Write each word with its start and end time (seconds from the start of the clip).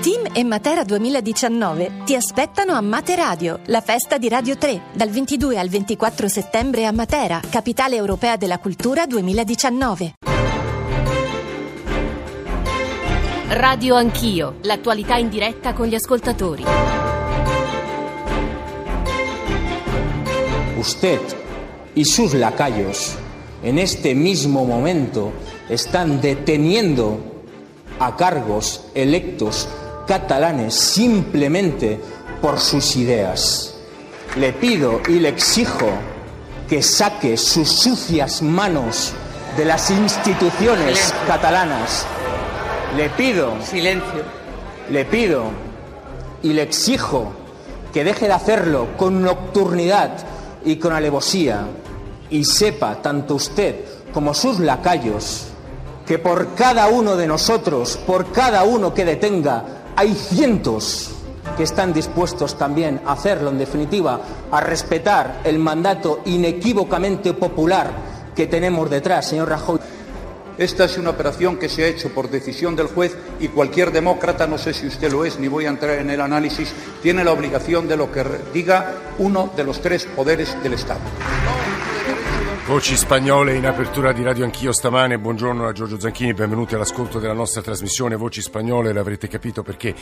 Team 0.00 0.28
e 0.32 0.44
Matera 0.44 0.82
2019 0.82 2.04
ti 2.06 2.14
aspettano 2.14 2.72
a 2.72 2.80
Materadio, 2.80 3.60
la 3.66 3.82
festa 3.82 4.16
di 4.16 4.30
Radio 4.30 4.56
3, 4.56 4.84
dal 4.94 5.10
22 5.10 5.58
al 5.58 5.68
24 5.68 6.26
settembre 6.26 6.86
a 6.86 6.90
Matera, 6.90 7.42
capitale 7.50 7.96
europea 7.96 8.36
della 8.36 8.58
cultura 8.58 9.04
2019. 9.04 10.14
Radio 13.48 13.94
Anch'io, 13.96 14.54
l'attualità 14.62 15.16
in 15.16 15.28
diretta 15.28 15.74
con 15.74 15.86
gli 15.86 15.94
ascoltatori. 15.94 16.64
Usted 20.78 21.20
y 21.92 22.06
sus 22.06 22.32
lacayos 22.32 23.16
en 23.62 23.76
este 23.78 24.14
mismo 24.14 24.64
momento 24.64 25.34
están 25.68 26.22
deteniendo 26.22 27.44
a 27.98 28.16
cargos 28.16 28.86
electos 28.94 29.68
catalanes 30.10 30.74
simplemente 30.74 32.00
por 32.42 32.58
sus 32.58 32.96
ideas. 32.96 33.76
Le 34.34 34.52
pido 34.52 35.00
y 35.06 35.20
le 35.20 35.28
exijo 35.28 35.86
que 36.68 36.82
saque 36.82 37.36
sus 37.36 37.70
sucias 37.70 38.42
manos 38.42 39.12
de 39.56 39.64
las 39.66 39.88
instituciones 39.88 40.98
Silencio. 40.98 41.26
catalanas. 41.28 42.06
Le 42.96 43.08
pido, 43.10 43.54
Silencio. 43.62 44.24
le 44.90 45.04
pido 45.04 45.44
y 46.42 46.54
le 46.54 46.62
exijo 46.62 47.32
que 47.92 48.02
deje 48.02 48.26
de 48.26 48.32
hacerlo 48.32 48.88
con 48.96 49.22
nocturnidad 49.22 50.10
y 50.64 50.74
con 50.74 50.92
alevosía 50.92 51.68
y 52.30 52.42
sepa 52.44 53.00
tanto 53.00 53.36
usted 53.36 53.76
como 54.12 54.34
sus 54.34 54.58
lacayos 54.58 55.46
que 56.04 56.18
por 56.18 56.56
cada 56.56 56.88
uno 56.88 57.14
de 57.14 57.28
nosotros, 57.28 57.96
por 58.04 58.32
cada 58.32 58.64
uno 58.64 58.92
que 58.92 59.04
detenga, 59.04 59.79
hay 59.96 60.14
cientos 60.14 61.10
que 61.56 61.62
están 61.62 61.92
dispuestos 61.92 62.56
también 62.56 63.00
a 63.04 63.12
hacerlo, 63.12 63.50
en 63.50 63.58
definitiva, 63.58 64.20
a 64.50 64.60
respetar 64.60 65.40
el 65.44 65.58
mandato 65.58 66.20
inequívocamente 66.26 67.34
popular 67.34 67.90
que 68.34 68.46
tenemos 68.46 68.88
detrás, 68.88 69.28
señor 69.28 69.48
Rajoy. 69.48 69.78
Esta 70.58 70.84
es 70.84 70.98
una 70.98 71.10
operación 71.10 71.56
que 71.58 71.70
se 71.70 71.84
ha 71.84 71.86
hecho 71.86 72.10
por 72.10 72.28
decisión 72.28 72.76
del 72.76 72.88
juez 72.88 73.16
y 73.40 73.48
cualquier 73.48 73.92
demócrata, 73.92 74.46
no 74.46 74.58
sé 74.58 74.74
si 74.74 74.86
usted 74.86 75.10
lo 75.10 75.24
es, 75.24 75.38
ni 75.38 75.48
voy 75.48 75.64
a 75.64 75.70
entrar 75.70 75.98
en 75.98 76.10
el 76.10 76.20
análisis, 76.20 76.72
tiene 77.02 77.24
la 77.24 77.32
obligación 77.32 77.88
de 77.88 77.96
lo 77.96 78.12
que 78.12 78.24
diga 78.52 78.94
uno 79.18 79.50
de 79.56 79.64
los 79.64 79.80
tres 79.80 80.04
poderes 80.04 80.62
del 80.62 80.74
Estado. 80.74 81.00
Voci 82.70 82.96
spagnole 82.96 83.56
in 83.56 83.66
apertura 83.66 84.12
di 84.12 84.22
Radio 84.22 84.44
Anch'io 84.44 84.70
stamane. 84.70 85.18
Buongiorno 85.18 85.66
a 85.66 85.72
Giorgio 85.72 85.98
Zanchini, 85.98 86.34
benvenuti 86.34 86.76
all'ascolto 86.76 87.18
della 87.18 87.32
nostra 87.32 87.62
trasmissione 87.62 88.14
Voci 88.14 88.40
spagnole. 88.40 88.92
L'avrete 88.92 89.26
capito 89.26 89.64
perché 89.64 89.92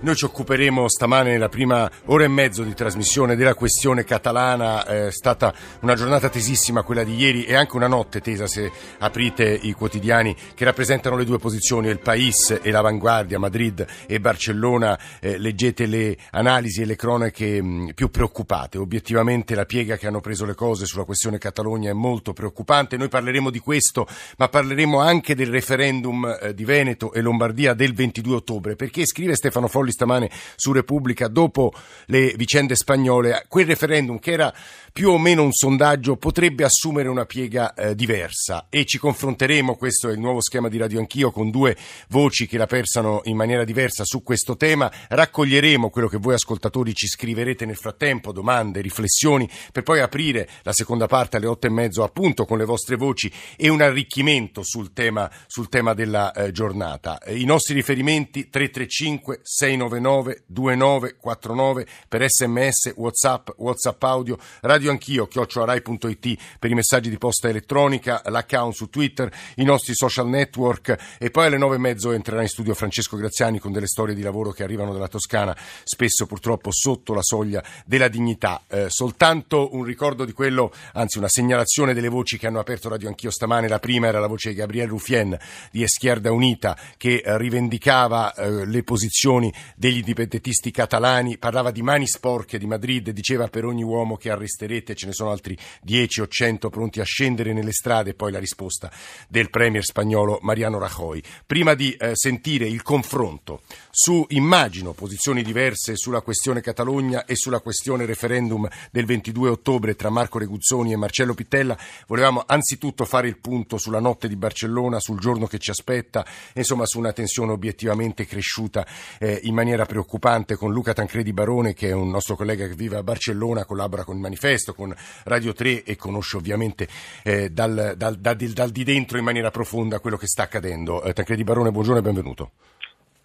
noi 0.00 0.16
ci 0.16 0.24
occuperemo 0.24 0.88
stamane 0.88 1.30
nella 1.30 1.48
prima 1.48 1.88
ora 2.06 2.24
e 2.24 2.28
mezzo 2.28 2.64
di 2.64 2.74
trasmissione 2.74 3.36
della 3.36 3.54
questione 3.54 4.02
catalana. 4.02 4.84
È 4.84 5.12
stata 5.12 5.54
una 5.82 5.94
giornata 5.94 6.28
tesissima 6.28 6.82
quella 6.82 7.04
di 7.04 7.14
ieri 7.14 7.44
e 7.44 7.54
anche 7.54 7.76
una 7.76 7.86
notte 7.86 8.20
tesa 8.20 8.48
se 8.48 8.72
aprite 8.98 9.44
i 9.44 9.70
quotidiani 9.70 10.34
che 10.56 10.64
rappresentano 10.64 11.14
le 11.14 11.24
due 11.24 11.38
posizioni, 11.38 11.86
il 11.86 12.00
País 12.00 12.58
e 12.60 12.70
l'Avanguardia, 12.72 13.38
Madrid 13.38 13.86
e 14.04 14.18
Barcellona. 14.18 14.98
Eh, 15.20 15.38
leggete 15.38 15.86
le 15.86 16.16
analisi 16.32 16.82
e 16.82 16.86
le 16.86 16.96
cronache 16.96 17.62
mh, 17.62 17.92
più 17.94 18.10
preoccupate. 18.10 18.78
Obiettivamente 18.78 19.54
la 19.54 19.64
piega 19.64 19.96
che 19.96 20.08
hanno 20.08 20.20
preso 20.20 20.44
le 20.44 20.54
cose 20.54 20.86
sulla 20.86 21.04
questione 21.04 21.38
Catalogna 21.38 21.90
è 21.90 21.92
molto 21.92 22.14
preoccupante. 22.32 22.96
Noi 22.96 23.08
parleremo 23.08 23.50
di 23.50 23.58
questo, 23.58 24.06
ma 24.38 24.48
parleremo 24.48 24.98
anche 25.00 25.34
del 25.34 25.50
referendum 25.50 26.38
eh, 26.40 26.54
di 26.54 26.64
Veneto 26.64 27.12
e 27.12 27.20
Lombardia 27.20 27.74
del 27.74 27.94
22 27.94 28.34
ottobre, 28.34 28.76
perché 28.76 29.06
scrive 29.06 29.34
Stefano 29.34 29.68
Folli 29.68 29.90
stamane 29.90 30.30
su 30.56 30.72
Repubblica, 30.72 31.28
dopo 31.28 31.72
le 32.06 32.34
vicende 32.36 32.74
spagnole, 32.74 33.44
quel 33.48 33.66
referendum 33.66 34.18
che 34.18 34.32
era 34.32 34.54
più 34.96 35.10
o 35.10 35.18
meno 35.18 35.42
un 35.42 35.52
sondaggio 35.52 36.16
potrebbe 36.16 36.64
assumere 36.64 37.08
una 37.08 37.26
piega 37.26 37.74
eh, 37.74 37.94
diversa. 37.94 38.66
E 38.70 38.86
ci 38.86 38.96
confronteremo, 38.96 39.76
questo 39.76 40.08
è 40.08 40.12
il 40.12 40.18
nuovo 40.18 40.40
schema 40.40 40.68
di 40.68 40.78
Radio 40.78 41.00
Anch'io, 41.00 41.30
con 41.30 41.50
due 41.50 41.76
voci 42.08 42.46
che 42.46 42.56
la 42.56 42.64
pensano 42.64 43.20
in 43.24 43.36
maniera 43.36 43.64
diversa 43.64 44.04
su 44.06 44.22
questo 44.22 44.56
tema, 44.56 44.90
raccoglieremo 45.08 45.90
quello 45.90 46.08
che 46.08 46.16
voi 46.16 46.32
ascoltatori 46.32 46.94
ci 46.94 47.06
scriverete 47.08 47.66
nel 47.66 47.76
frattempo, 47.76 48.32
domande, 48.32 48.80
riflessioni, 48.80 49.46
per 49.70 49.82
poi 49.82 50.00
aprire 50.00 50.48
la 50.62 50.72
seconda 50.72 51.06
parte 51.06 51.36
alle 51.36 51.46
otto 51.46 51.66
e 51.66 51.70
mezzo 51.70 51.95
appunto 52.02 52.44
con 52.44 52.58
le 52.58 52.64
vostre 52.64 52.96
voci 52.96 53.30
e 53.56 53.68
un 53.68 53.80
arricchimento 53.80 54.62
sul 54.62 54.92
tema, 54.92 55.30
sul 55.46 55.68
tema 55.68 55.94
della 55.94 56.32
eh, 56.32 56.52
giornata. 56.52 57.18
Eh, 57.18 57.38
I 57.38 57.44
nostri 57.44 57.74
riferimenti 57.74 58.48
335 58.48 59.40
699 59.42 60.44
2949 60.46 61.86
per 62.08 62.24
sms, 62.28 62.92
whatsapp, 62.96 63.48
whatsapp 63.56 64.02
audio, 64.02 64.38
radio 64.62 64.90
anch'io, 64.90 65.26
chioccioarai.it 65.26 66.58
per 66.58 66.70
i 66.70 66.74
messaggi 66.74 67.10
di 67.10 67.18
posta 67.18 67.48
elettronica, 67.48 68.22
l'account 68.26 68.74
su 68.74 68.88
Twitter, 68.88 69.32
i 69.56 69.64
nostri 69.64 69.94
social 69.94 70.28
network 70.28 71.16
e 71.18 71.30
poi 71.30 71.46
alle 71.46 71.58
nove 71.58 71.76
e 71.76 71.78
mezzo 71.78 72.12
entrerà 72.12 72.42
in 72.42 72.48
studio 72.48 72.74
Francesco 72.74 73.16
Graziani 73.16 73.58
con 73.58 73.72
delle 73.72 73.86
storie 73.86 74.14
di 74.14 74.22
lavoro 74.22 74.50
che 74.50 74.62
arrivano 74.62 74.92
dalla 74.92 75.08
Toscana, 75.08 75.56
spesso 75.84 76.26
purtroppo 76.26 76.70
sotto 76.72 77.14
la 77.14 77.22
soglia 77.22 77.62
della 77.84 78.08
dignità. 78.08 78.62
Eh, 78.68 78.86
soltanto 78.88 79.74
un 79.74 79.84
ricordo 79.84 80.24
di 80.24 80.32
quello, 80.32 80.72
anzi 80.92 81.18
una 81.18 81.28
segnalazione 81.28 81.85
delle 81.94 82.08
voci 82.08 82.38
che 82.38 82.46
hanno 82.46 82.58
aperto 82.60 82.88
Radio 82.88 83.08
Anch'io 83.08 83.30
stamane. 83.30 83.68
La 83.68 83.78
prima 83.78 84.06
era 84.06 84.20
la 84.20 84.26
voce 84.26 84.50
di 84.50 84.56
Gabriel 84.56 84.88
Ruffien 84.88 85.36
di 85.70 85.82
Eschierda 85.82 86.32
Unita 86.32 86.76
che 86.96 87.22
eh, 87.24 87.38
rivendicava 87.38 88.34
eh, 88.34 88.66
le 88.66 88.82
posizioni 88.82 89.52
degli 89.76 89.98
indipendentisti 89.98 90.70
catalani, 90.70 91.38
parlava 91.38 91.70
di 91.70 91.82
mani 91.82 92.06
sporche 92.06 92.58
di 92.58 92.66
Madrid, 92.66 93.10
diceva 93.10 93.48
per 93.48 93.64
ogni 93.64 93.82
uomo 93.82 94.16
che 94.16 94.30
arresterete 94.30 94.94
ce 94.94 95.06
ne 95.06 95.12
sono 95.12 95.30
altri 95.30 95.56
10 95.82 96.20
o 96.20 96.28
100 96.28 96.70
pronti 96.70 97.00
a 97.00 97.04
scendere 97.04 97.52
nelle 97.52 97.72
strade, 97.72 98.14
poi 98.14 98.32
la 98.32 98.38
risposta 98.38 98.90
del 99.28 99.50
premier 99.50 99.84
spagnolo 99.84 100.38
Mariano 100.42 100.78
Rajoy. 100.78 101.22
Prima 101.46 101.74
di 101.74 101.92
eh, 101.92 102.12
sentire 102.14 102.66
il 102.66 102.82
confronto 102.82 103.62
su, 103.90 104.24
immagino, 104.30 104.92
posizioni 104.92 105.42
diverse 105.42 105.96
sulla 105.96 106.20
questione 106.20 106.60
Catalogna 106.60 107.24
e 107.24 107.36
sulla 107.36 107.60
questione 107.60 108.04
referendum 108.04 108.68
del 108.90 109.04
22 109.04 109.48
ottobre 109.48 109.94
tra 109.94 110.10
Marco 110.10 110.38
Reguzzoni 110.38 110.92
e 110.92 110.96
Marcello 110.96 111.34
Pittella, 111.34 111.75
volevamo 112.06 112.42
anzitutto 112.46 113.04
fare 113.04 113.28
il 113.28 113.38
punto 113.38 113.78
sulla 113.78 114.00
notte 114.00 114.28
di 114.28 114.36
Barcellona, 114.36 115.00
sul 115.00 115.18
giorno 115.18 115.46
che 115.46 115.58
ci 115.58 115.70
aspetta, 115.70 116.24
insomma 116.54 116.86
su 116.86 116.98
una 116.98 117.12
tensione 117.12 117.52
obiettivamente 117.52 118.26
cresciuta 118.26 118.86
eh, 119.18 119.40
in 119.42 119.54
maniera 119.54 119.86
preoccupante 119.86 120.56
con 120.56 120.72
Luca 120.72 120.92
Tancredi 120.92 121.32
Barone, 121.32 121.74
che 121.74 121.88
è 121.88 121.92
un 121.92 122.10
nostro 122.10 122.36
collega 122.36 122.66
che 122.66 122.74
vive 122.74 122.96
a 122.96 123.02
Barcellona, 123.02 123.64
collabora 123.64 124.04
con 124.04 124.16
il 124.16 124.20
manifesto, 124.20 124.74
con 124.74 124.94
Radio 125.24 125.52
3 125.52 125.84
e 125.84 125.96
conosce 125.96 126.36
ovviamente 126.36 126.88
eh, 127.22 127.50
dal, 127.50 127.94
dal, 127.96 128.16
dal, 128.16 128.36
dal, 128.36 128.70
di 128.70 128.84
dentro 128.84 129.18
in 129.18 129.24
maniera 129.24 129.50
profonda 129.50 130.00
quello 130.00 130.16
che 130.16 130.26
sta 130.26 130.44
accadendo. 130.44 131.02
Eh, 131.02 131.12
Tancredi 131.12 131.44
Barone, 131.44 131.70
buongiorno 131.70 132.00
e 132.00 132.02
benvenuto. 132.02 132.50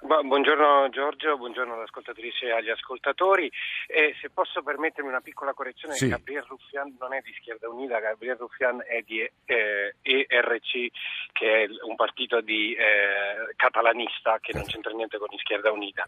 Buongiorno 0.04 0.90
Giorgio, 0.90 1.38
buongiorno 1.38 1.76
all'ascoltatrice 1.76 2.48
e 2.48 2.52
agli 2.52 2.72
ascoltatori. 2.72 3.52
Eh, 3.86 4.16
se 4.20 4.32
posso 4.32 4.64
permettermi 4.64 5.08
una 5.08 5.22
piccola 5.22 5.54
correzione, 5.54 5.94
sì. 5.94 6.08
Gabriel 6.08 6.44
Ruffian 6.48 6.96
non 7.00 7.14
è 7.14 7.22
di 7.22 7.32
Schierda 7.38 7.70
Unita, 7.70 8.00
Gabriel 8.00 8.36
Ruffian 8.38 8.84
è 8.84 9.02
di 9.04 9.22
eh, 9.46 9.96
ERC, 10.02 10.88
che 11.32 11.64
è 11.64 11.68
un 11.84 11.96
partito 11.96 12.42
di, 12.42 12.74
eh, 12.74 13.54
catalanista 13.56 14.40
che 14.40 14.54
non 14.56 14.66
c'entra 14.66 14.92
niente 14.92 15.20
con 15.20 15.28
Schierda 15.38 15.72
Unita. 15.72 16.06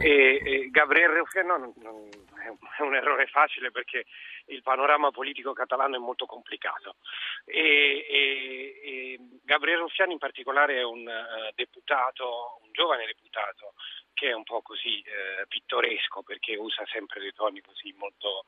E, 0.00 0.40
e 0.44 0.68
Gabriel 0.70 1.10
Ruffian 1.10 1.46
non, 1.46 1.72
non, 1.76 2.08
è 2.76 2.82
un 2.82 2.94
errore 2.94 3.26
facile 3.26 3.70
perché 3.70 4.04
il 4.48 4.62
panorama 4.62 5.10
politico 5.10 5.52
catalano 5.52 5.96
è 5.96 5.98
molto 5.98 6.26
complicato. 6.26 6.96
E, 7.44 8.06
e, 8.08 8.80
e 8.82 9.18
Gabriel 9.42 9.78
Ruffian 9.78 10.10
in 10.10 10.18
particolare 10.18 10.76
è 10.76 10.82
un 10.82 11.06
uh, 11.06 11.52
deputato, 11.54 12.60
un 12.62 12.72
giovane 12.72 13.06
deputato 13.06 13.74
che 14.12 14.30
è 14.30 14.32
un 14.32 14.42
po' 14.42 14.62
così 14.62 15.00
eh, 15.00 15.46
pittoresco 15.46 16.22
perché 16.22 16.56
usa 16.56 16.84
sempre 16.86 17.20
dei 17.20 17.32
toni 17.32 17.60
così 17.60 17.94
molto 17.96 18.44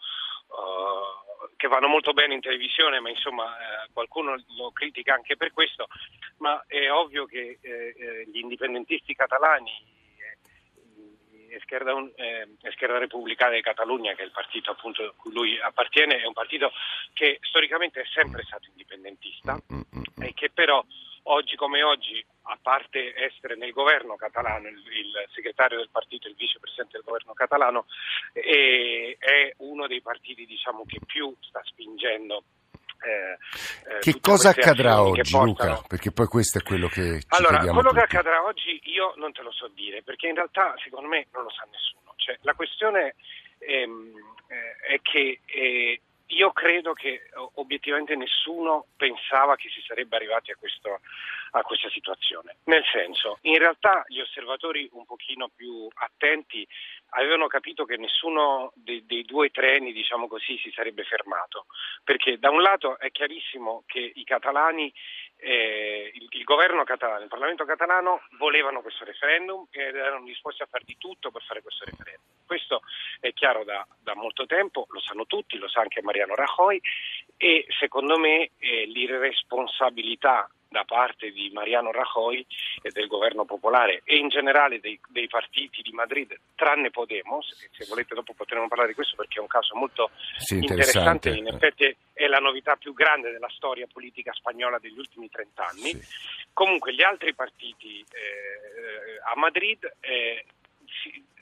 uh, 0.49 1.55
che 1.57 1.69
vanno 1.69 1.87
molto 1.87 2.13
bene 2.13 2.35
in 2.35 2.41
televisione, 2.41 2.99
ma 2.99 3.09
insomma 3.09 3.57
eh, 3.57 3.89
qualcuno 3.93 4.35
lo 4.57 4.73
critica 4.73 5.15
anche 5.15 5.37
per 5.37 5.53
questo, 5.53 5.87
ma 6.39 6.65
è 6.67 6.91
ovvio 6.91 7.25
che 7.27 7.59
eh, 7.61 8.27
gli 8.33 8.39
indipendentisti 8.39 9.15
catalani 9.15 9.99
Esquerda, 11.55 11.93
eh, 12.17 12.49
Esquerda 12.63 12.99
Repubblicana 12.99 13.55
di 13.55 13.63
Catalogna, 13.63 14.15
che 14.15 14.23
è 14.23 14.25
il 14.25 14.31
partito 14.31 14.71
appunto 14.71 15.03
a 15.03 15.13
cui 15.17 15.33
lui 15.33 15.59
appartiene, 15.61 16.21
è 16.21 16.27
un 16.27 16.33
partito 16.33 16.73
che 17.13 17.39
storicamente 17.43 18.01
è 18.01 18.07
sempre 18.13 18.43
stato 18.45 18.69
indipendentista 18.69 19.59
e 20.21 20.33
che 20.35 20.51
però 20.51 20.85
oggi 21.25 21.57
come 21.57 21.83
oggi, 21.83 22.25
a 22.43 22.59
parte 22.61 23.15
essere 23.15 23.57
nel 23.57 23.73
governo 23.73 24.17
catalano, 24.17 24.69
il, 24.69 24.77
il 24.77 25.29
segretario 25.33 25.79
del 25.79 25.91
partito, 25.91 26.29
il 26.29 26.35
vicepresidente 26.35 26.97
del 26.97 27.05
governo 27.05 27.35
catalano, 27.35 27.87
è, 28.33 29.17
è 29.19 29.55
uno 29.59 29.87
dei 29.87 30.01
partiti 30.01 30.47
diciamo, 30.47 30.85
che 30.87 30.99
più 31.05 31.35
sta 31.41 31.61
spingendo 31.65 32.45
Eh, 33.03 33.99
che 34.01 34.21
cosa 34.21 34.51
accadrà 34.51 35.03
oggi, 35.03 35.31
portano... 35.31 35.71
Luca? 35.73 35.87
Perché 35.89 36.13
poi 36.13 36.27
questo 36.27 36.59
è 36.59 36.63
quello 36.63 36.89
che 36.89 37.21
ci 37.21 37.27
Allora, 37.29 37.59
quello 37.59 37.81
tutti. 37.81 37.95
che 37.95 38.01
accadrà 38.01 38.45
oggi 38.45 38.81
io 38.85 39.15
non 39.17 39.33
te 39.33 39.43
lo 39.43 39.51
so 39.53 39.69
dire, 39.69 40.03
perché 40.03 40.29
in 40.29 40.35
realtà 40.35 40.75
secondo 40.85 41.09
me 41.09 41.27
non 41.33 41.45
lo 41.45 41.51
sa 41.51 41.67
nessuno. 41.71 42.13
Cioè, 42.17 42.39
la 42.43 42.55
questione 42.55 43.15
ehm, 43.59 44.13
eh, 44.49 44.95
è 44.95 45.01
che 45.03 45.41
eh, 45.47 46.01
io 46.31 46.53
credo 46.53 46.93
che 46.93 47.31
obiettivamente 47.55 48.15
nessuno 48.15 48.87
pensava 48.97 49.57
che 49.57 49.69
si 49.69 49.83
sarebbe 49.87 50.17
arrivati 50.17 50.51
a, 50.51 50.57
questo, 50.57 51.01
a, 51.53 51.63
questa 51.63 51.89
situazione. 51.91 52.57
Nel 52.65 52.85
senso, 52.93 53.39
in 53.43 53.59
realtà 53.59 54.05
gli 54.07 54.21
osservatori 54.21 54.89
un 54.93 55.05
pochino 55.05 55.49
più 55.49 55.89
attenti 55.95 56.67
avevano 57.11 57.47
capito 57.49 57.85
che 57.85 57.97
nessuno 57.97 58.73
dei, 58.75 59.05
dei 59.07 59.25
due 59.25 59.51
treni, 59.51 59.93
diciamo 59.93 60.29
così, 60.29 60.57
si 60.59 60.71
sarebbe 60.71 61.05
fermato, 61.05 61.67
perché 62.05 62.39
da 62.39 62.51
un 62.51 62.63
lato 62.63 62.99
è 62.99 63.11
chiarissimo 63.11 63.83
che 63.87 64.13
i 64.15 64.25
catalani 64.25 64.93
eh, 65.41 66.11
il, 66.15 66.27
il, 66.31 66.45
governo 66.45 66.85
catalano, 66.85 67.23
il 67.23 67.29
Parlamento 67.29 67.65
catalano 67.65 68.23
volevano 68.39 68.83
questo 68.83 69.05
referendum 69.05 69.67
ed 69.71 69.95
erano 69.95 70.25
disposti 70.25 70.63
a 70.63 70.69
fare 70.71 70.85
di 70.85 70.97
tutto 70.99 71.31
per 71.31 71.43
fare 71.43 71.63
questo 71.63 71.85
referendum. 71.85 72.25
Questo 72.47 72.83
è 73.21 73.33
chiaro 73.33 73.65
da, 73.65 73.87
da 74.03 74.15
molto 74.15 74.47
tempo, 74.47 74.87
lo 74.91 75.01
sanno 75.01 75.27
tutti, 75.27 75.59
lo 75.59 75.69
sa 75.69 75.81
anche 75.81 76.03
Mariano 76.03 76.35
Rajoy 76.35 76.81
e 77.37 77.65
secondo 77.79 78.19
me 78.19 78.51
eh, 78.59 78.85
l'irresponsabilità 78.87 80.51
da 80.71 80.85
parte 80.85 81.33
di 81.33 81.51
Mariano 81.53 81.91
Rajoy 81.91 82.47
e 82.81 82.91
del 82.93 83.09
governo 83.09 83.45
popolare 83.45 84.03
e 84.05 84.17
in 84.17 84.29
generale 84.29 84.79
dei, 84.79 84.99
dei, 85.09 85.27
partiti 85.27 85.83
di 85.83 85.91
Madrid, 85.91 86.33
tranne 86.55 86.91
Podemos, 86.91 87.69
se 87.73 87.87
volete 87.89 88.15
dopo 88.15 88.35
potremo 88.35 88.69
parlare 88.69 88.91
di 88.91 88.95
questo 88.95 89.17
perché 89.17 89.39
è 89.39 89.43
un 89.43 89.49
caso 89.49 89.75
molto 89.75 90.11
sì, 90.39 90.59
interessante, 90.59 91.31
in 91.31 91.49
effetti 91.49 91.95
è 92.13 92.27
la 92.29 92.39
novità 92.39 92.77
più 92.77 92.95
grande 92.95 93.33
della 93.33 93.51
storia 93.51 93.89
politica 93.93 94.33
spagnola 94.33 94.79
degli 94.79 94.97
ultimi 94.97 95.29
trent'anni. 95.29 95.93
Sì. 95.93 96.49
Comunque 96.53 96.95
gli 96.95 97.03
altri 97.03 97.35
partiti 97.35 97.99
eh, 98.01 99.21
a 99.25 99.37
Madrid 99.37 99.93
eh, 99.99 100.45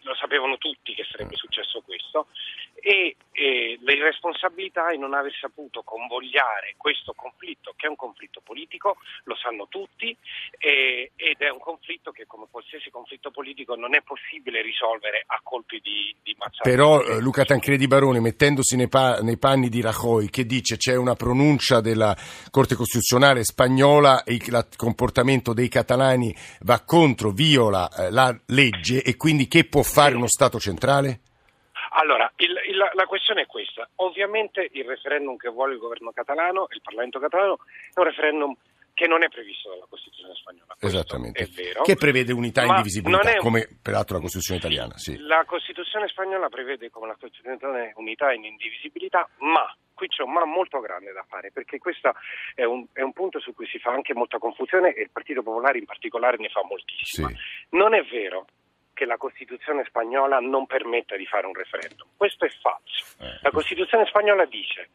lo 0.02 0.14
sapevano 0.14 0.56
tutti 0.56 0.94
che 0.94 1.04
sarebbe 1.04 1.34
mm. 1.34 1.38
successo 1.38 1.82
questo 1.82 2.28
e, 2.80 3.16
e 3.32 3.78
l'irresponsabilità 3.80 4.92
in 4.92 5.00
non 5.00 5.14
aver 5.14 5.32
saputo 5.34 5.82
convogliare 5.82 6.74
questo 6.76 7.12
conflitto, 7.14 7.74
che 7.76 7.86
è 7.86 7.88
un 7.88 7.96
conflitto 7.96 8.40
politico, 8.40 8.96
lo 9.24 9.36
sanno 9.36 9.66
tutti, 9.68 10.16
e, 10.58 11.12
ed 11.16 11.36
è 11.38 11.50
un 11.50 11.58
conflitto 11.58 12.10
che 12.10 12.26
come 12.26 12.46
qualsiasi 12.50 12.90
conflitto 12.90 13.30
politico 13.30 13.74
non 13.74 13.94
è 13.94 14.02
possibile 14.02 14.62
risolvere 14.62 15.24
a 15.26 15.40
colpi 15.42 15.80
di, 15.80 16.14
di 16.22 16.34
mazzate. 16.38 16.68
Però 16.68 17.02
eh, 17.02 17.20
Luca 17.20 17.44
Tancredi 17.44 17.86
Baroni, 17.86 18.20
mettendosi 18.20 18.76
nei, 18.76 18.88
pa- 18.88 19.20
nei, 19.20 19.38
panni 19.38 19.68
di 19.68 19.80
Rajoy, 19.80 20.28
che 20.28 20.44
dice 20.44 20.76
c'è 20.76 20.96
una 20.96 21.14
pronuncia 21.14 21.80
della 21.80 22.16
Corte 22.50 22.74
Costituzionale 22.74 23.44
spagnola 23.44 24.24
e 24.24 24.34
il 24.34 24.68
comportamento 24.76 25.52
dei 25.52 25.68
catalani 25.68 26.34
va 26.60 26.82
contro, 26.84 27.30
viola 27.30 27.88
eh, 27.90 28.10
la 28.10 28.36
legge 28.46 29.02
e 29.02 29.16
quindi 29.16 29.48
che 29.48 29.64
può 29.64 29.82
fare 29.82 30.14
uno 30.14 30.26
Stato 30.28 30.58
centrale? 30.58 31.20
Allora, 31.98 32.30
il, 32.36 32.50
il, 32.68 32.76
la 32.76 33.06
questione 33.06 33.42
è 33.42 33.46
questa. 33.46 33.88
Ovviamente 33.96 34.68
il 34.72 34.84
referendum 34.84 35.36
che 35.36 35.48
vuole 35.48 35.74
il 35.74 35.80
governo 35.80 36.12
catalano, 36.12 36.68
il 36.70 36.80
Parlamento 36.80 37.18
catalano, 37.18 37.58
è 37.92 37.98
un 37.98 38.04
referendum 38.04 38.54
che 38.94 39.06
non 39.06 39.22
è 39.22 39.28
previsto 39.28 39.70
dalla 39.70 39.86
Costituzione 39.88 40.34
spagnola. 40.34 40.76
Esattamente. 40.80 41.42
È 41.42 41.46
vero. 41.46 41.82
Che 41.82 41.94
prevede 41.94 42.32
unità 42.32 42.62
e 42.62 42.66
indivisibilità, 42.66 43.30
un... 43.30 43.38
come 43.38 43.68
peraltro 43.80 44.14
la 44.14 44.20
Costituzione 44.20 44.58
italiana. 44.58 44.96
Sì. 44.96 45.16
La 45.18 45.44
Costituzione 45.44 46.08
spagnola 46.08 46.48
prevede 46.48 46.90
come 46.90 47.06
la 47.06 47.16
Costituzione 47.18 47.92
unità 47.96 48.30
e 48.30 48.34
indivisibilità, 48.34 49.28
ma 49.38 49.72
qui 49.94 50.06
c'è 50.06 50.22
un 50.22 50.32
ma 50.32 50.44
molto 50.44 50.78
grande 50.80 51.12
da 51.12 51.24
fare, 51.28 51.50
perché 51.50 51.78
questo 51.78 52.12
è 52.54 52.64
un, 52.64 52.86
è 52.92 53.02
un, 53.02 53.12
punto 53.12 53.40
su 53.40 53.54
cui 53.54 53.66
si 53.66 53.78
fa 53.78 53.90
anche 53.90 54.14
molta 54.14 54.38
confusione 54.38 54.94
e 54.94 55.02
il 55.02 55.10
Partito 55.10 55.42
Popolare 55.42 55.78
in 55.78 55.84
particolare 55.84 56.36
ne 56.38 56.48
fa 56.48 56.62
moltissima. 56.64 57.28
Sì. 57.28 57.36
Non 57.70 57.94
è 57.94 58.02
vero 58.04 58.46
che 58.98 59.04
la 59.04 59.16
Costituzione 59.16 59.84
spagnola 59.84 60.40
non 60.40 60.66
permetta 60.66 61.14
di 61.14 61.24
fare 61.24 61.46
un 61.46 61.54
referendum. 61.54 62.08
Questo 62.16 62.44
è 62.44 62.48
falso. 62.48 63.04
Eh. 63.20 63.38
La 63.42 63.52
Costituzione 63.52 64.04
spagnola 64.06 64.44
dice 64.44 64.88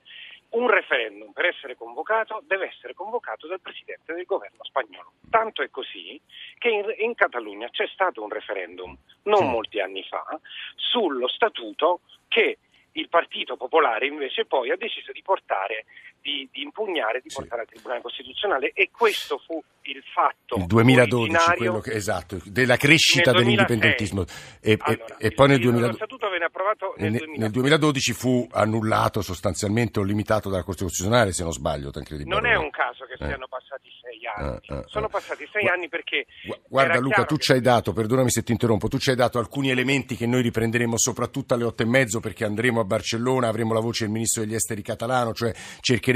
un 0.50 0.70
referendum 0.70 1.32
per 1.32 1.46
essere 1.46 1.78
convocato 1.78 2.44
deve 2.46 2.68
essere 2.68 2.94
convocato 2.94 3.48
dal 3.48 3.62
Presidente 3.62 4.14
del 4.14 4.26
governo 4.26 4.62
spagnolo. 4.66 5.14
Tanto 5.30 5.62
è 5.62 5.70
così 5.70 6.20
che 6.58 6.68
in, 6.68 6.84
in 6.98 7.16
Catalogna 7.16 7.70
c'è 7.70 7.88
stato 7.88 8.22
un 8.22 8.30
referendum 8.30 8.94
non 9.24 9.50
molti 9.50 9.80
anni 9.80 10.04
fa 10.04 10.38
sullo 10.76 11.30
statuto 11.30 12.02
che 12.28 12.58
il 12.92 13.08
Partito 13.08 13.56
Popolare 13.56 14.06
invece 14.06 14.44
poi 14.44 14.70
ha 14.70 14.76
deciso 14.76 15.14
di 15.14 15.22
portare, 15.22 15.86
di, 16.24 16.48
di 16.52 16.62
impugnare, 16.64 17.20
di 17.22 17.30
portare 17.32 17.64
sì. 17.64 17.68
al 17.68 17.74
Tribunale 17.74 18.02
Costituzionale 18.02 18.72
e 18.74 18.90
questo 18.90 19.38
fu 19.46 19.62
il 19.84 20.02
fatto 20.14 20.56
il 20.56 20.66
2012 20.66 21.56
quello 21.58 21.80
che, 21.80 21.92
esatto, 21.92 22.40
della 22.46 22.78
crescita 22.78 23.32
dell'indipendentismo 23.34 24.24
e, 24.62 24.78
allora, 24.80 25.18
e, 25.18 25.28
e 25.28 25.32
poi 25.32 25.48
nel, 25.50 25.60
2000, 25.60 25.88
nel, 25.88 27.12
nel, 27.12 27.30
nel 27.36 27.52
2012 27.52 28.14
fu 28.14 28.48
annullato 28.52 29.22
sostanzialmente 29.22 30.00
o 30.00 30.04
limitato 30.04 30.50
dalla 30.50 30.64
Corte 30.64 30.84
Costituzionale 30.84 31.34
se 31.34 31.44
non 31.44 31.52
sbaglio 31.52 31.92
non 32.24 32.46
è 32.46 32.56
un 32.56 32.70
caso 32.70 33.04
che 33.04 33.14
eh. 33.14 33.28
siano 33.28 33.48
passati 33.50 33.90
sei 34.02 34.20
anni 34.34 34.60
eh, 34.62 34.76
eh, 34.76 34.84
sono 34.86 35.08
eh. 35.08 35.10
passati 35.10 35.50
sei 35.52 35.68
anni 35.68 35.90
perché 35.90 36.26
guarda 36.68 37.00
Luca 37.00 37.26
tu 37.26 37.36
ci 37.38 37.52
hai 37.52 37.62
dato 37.62 37.92
perdonami 37.92 38.30
se 38.30 38.44
ti 38.44 38.54
interrompo 38.54 38.88
tu 38.88 38.98
ci 38.98 39.10
hai 39.10 39.18
dato 39.18 39.38
alcuni 39.38 39.70
elementi 39.70 40.16
che 40.16 40.26
noi 40.26 40.42
riprenderemo 40.44 40.98
soprattutto 40.98 41.54
alle 41.54 41.66
otto 41.66 41.84
e 41.84 41.88
mezzo 41.88 42.22
perché 42.22 42.46
andremo 42.46 42.80
a 42.80 42.86
Barcellona 42.86 43.50
avremo 43.50 43.74
la 43.74 43.82
voce 43.82 44.06
del 44.06 44.14
ministro 44.14 44.44
degli 44.44 44.56
esteri 44.56 44.82
catalano 44.82 45.34
cioè 45.34 45.54
cercheremo 45.82 46.13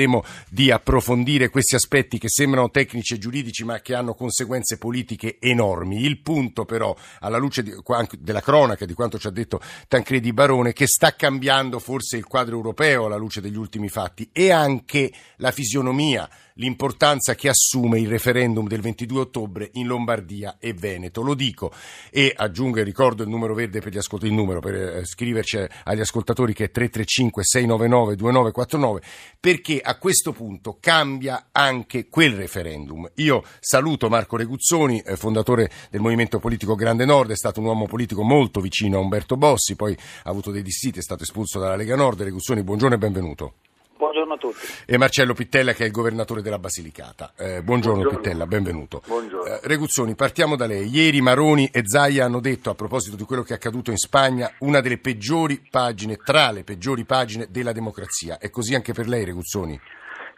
di 0.50 0.72
approfondire 0.72 1.50
questi 1.50 1.76
aspetti 1.76 2.18
che 2.18 2.30
sembrano 2.30 2.70
tecnici 2.70 3.16
e 3.16 3.18
giuridici 3.18 3.64
ma 3.64 3.80
che 3.80 3.96
hanno 3.96 4.14
conseguenze 4.14 4.78
politiche 4.78 5.38
enormi. 5.40 6.04
Il 6.04 6.20
punto 6.22 6.66
però, 6.66 6.96
alla 7.20 7.38
luce 7.38 7.64
di, 7.64 7.74
della 8.20 8.42
cronaca, 8.42 8.86
di 8.86 8.94
quanto 8.94 9.18
ci 9.18 9.28
ha 9.28 9.32
detto 9.32 9.60
Tancredi 9.88 10.34
Barone, 10.34 10.74
che 10.74 10.88
sta 10.88 11.16
cambiando 11.16 11.80
forse 11.80 12.18
il 12.18 12.26
quadro 12.26 12.56
europeo 12.56 13.06
alla 13.06 13.18
luce 13.18 13.42
degli 13.42 13.58
ultimi 13.58 13.90
fatti 13.90 14.30
e 14.32 14.52
anche 14.52 15.12
la 15.38 15.52
fisionomia 15.52 16.30
l'importanza 16.58 17.36
che 17.36 17.50
assume 17.50 18.00
il 18.00 18.08
referendum 18.08 18.68
del 18.68 18.82
22 18.82 19.20
ottobre 19.20 19.70
in 19.74 19.88
Lombardia 19.88 20.58
e 20.60 20.74
Veneto. 20.74 21.22
Lo 21.22 21.34
dico 21.34 21.72
e 22.12 22.34
aggiungo 22.36 22.80
e 22.80 22.84
ricordo 22.84 23.24
il 23.24 23.30
numero 23.30 23.54
verde 23.54 23.80
per 23.80 23.96
ascoltatori, 23.96 24.32
il 24.32 24.38
numero 24.38 24.60
per 24.60 24.76
eh, 24.76 25.06
scriverci 25.06 25.66
agli 25.84 26.00
ascoltatori 26.00 26.54
che 26.54 26.66
è 26.66 26.72
335 26.72 27.44
699 27.44 28.16
2949 28.16 29.02
perché 29.40 29.82
a 29.88 29.96
questo 29.96 30.34
punto 30.34 30.78
cambia 30.82 31.48
anche 31.52 32.10
quel 32.10 32.36
referendum. 32.36 33.10
Io 33.16 33.44
saluto 33.60 34.10
Marco 34.10 34.36
Reguzzoni, 34.36 35.00
eh, 35.00 35.16
fondatore 35.16 35.72
del 35.90 36.02
movimento 36.02 36.40
politico 36.40 36.76
Grande 36.76 37.06
Nord, 37.06 37.32
è 37.32 37.38
stato 37.38 37.62
un 37.62 37.68
uomo 37.68 37.86
politico 37.88 38.22
molto 38.22 38.60
vicino 38.60 38.98
a 38.98 39.02
Umberto 39.02 39.38
Bossi, 39.38 39.76
poi 39.76 39.98
ha 40.24 40.30
avuto 40.30 40.52
dei 40.52 40.62
dissiti, 40.62 41.00
è 41.00 41.02
stato 41.02 41.24
espulso 41.24 41.58
dalla 41.60 41.78
Lega 41.78 41.96
Nord. 41.96 42.22
Reguzzoni, 42.22 42.64
buongiorno 42.64 42.96
e 42.96 42.98
benvenuto. 42.98 43.54
Buongiorno 43.98 44.34
a 44.34 44.38
tutti. 44.38 44.66
E 44.86 44.98
Marcello 44.98 45.34
Pittella 45.34 45.74
che 45.74 45.84
è 45.84 45.86
il 45.88 45.92
governatore 45.92 46.44
della 46.44 46.60
Basilicata. 46.60 47.34
Eh, 47.36 47.64
buongiorno, 47.64 48.02
buongiorno, 48.02 48.20
Pittella, 48.20 48.46
benvenuto. 48.46 49.02
Buongiorno. 49.06 49.46
Eh, 49.46 49.60
Reguzzoni, 49.64 50.14
partiamo 50.14 50.56
da 50.56 50.68
lei. 50.68 50.88
Ieri 50.88 51.20
Maroni 51.20 51.68
e 51.74 51.82
Zaia 51.84 52.26
hanno 52.26 52.40
detto 52.40 52.70
a 52.70 52.76
proposito 52.76 53.16
di 53.16 53.24
quello 53.24 53.42
che 53.42 53.54
è 53.54 53.56
accaduto 53.56 53.90
in 53.90 53.98
Spagna 53.98 54.52
una 54.60 54.82
delle 54.82 55.00
peggiori 55.00 55.66
pagine, 55.70 56.18
tra 56.18 56.52
le 56.52 56.64
peggiori 56.64 57.06
pagine 57.06 57.48
della 57.50 57.72
democrazia. 57.72 58.38
È 58.38 58.52
così 58.52 58.76
anche 58.76 58.94
per 58.94 59.08
lei 59.08 59.26
Reguzzoni? 59.26 59.80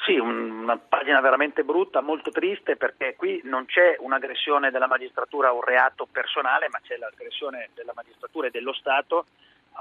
Sì, 0.05 0.17
una 0.17 0.77
pagina 0.77 1.19
veramente 1.19 1.63
brutta, 1.63 2.01
molto 2.01 2.31
triste 2.31 2.77
perché 2.77 3.15
qui 3.17 3.41
non 3.43 3.65
c'è 3.65 3.97
un'aggressione 3.99 4.71
della 4.71 4.87
magistratura 4.87 5.49
a 5.49 5.53
un 5.53 5.61
reato 5.61 6.07
personale, 6.09 6.69
ma 6.71 6.79
c'è 6.81 6.95
l'aggressione 6.95 7.69
della 7.75 7.91
magistratura 7.93 8.47
e 8.47 8.51
dello 8.51 8.73
Stato 8.73 9.25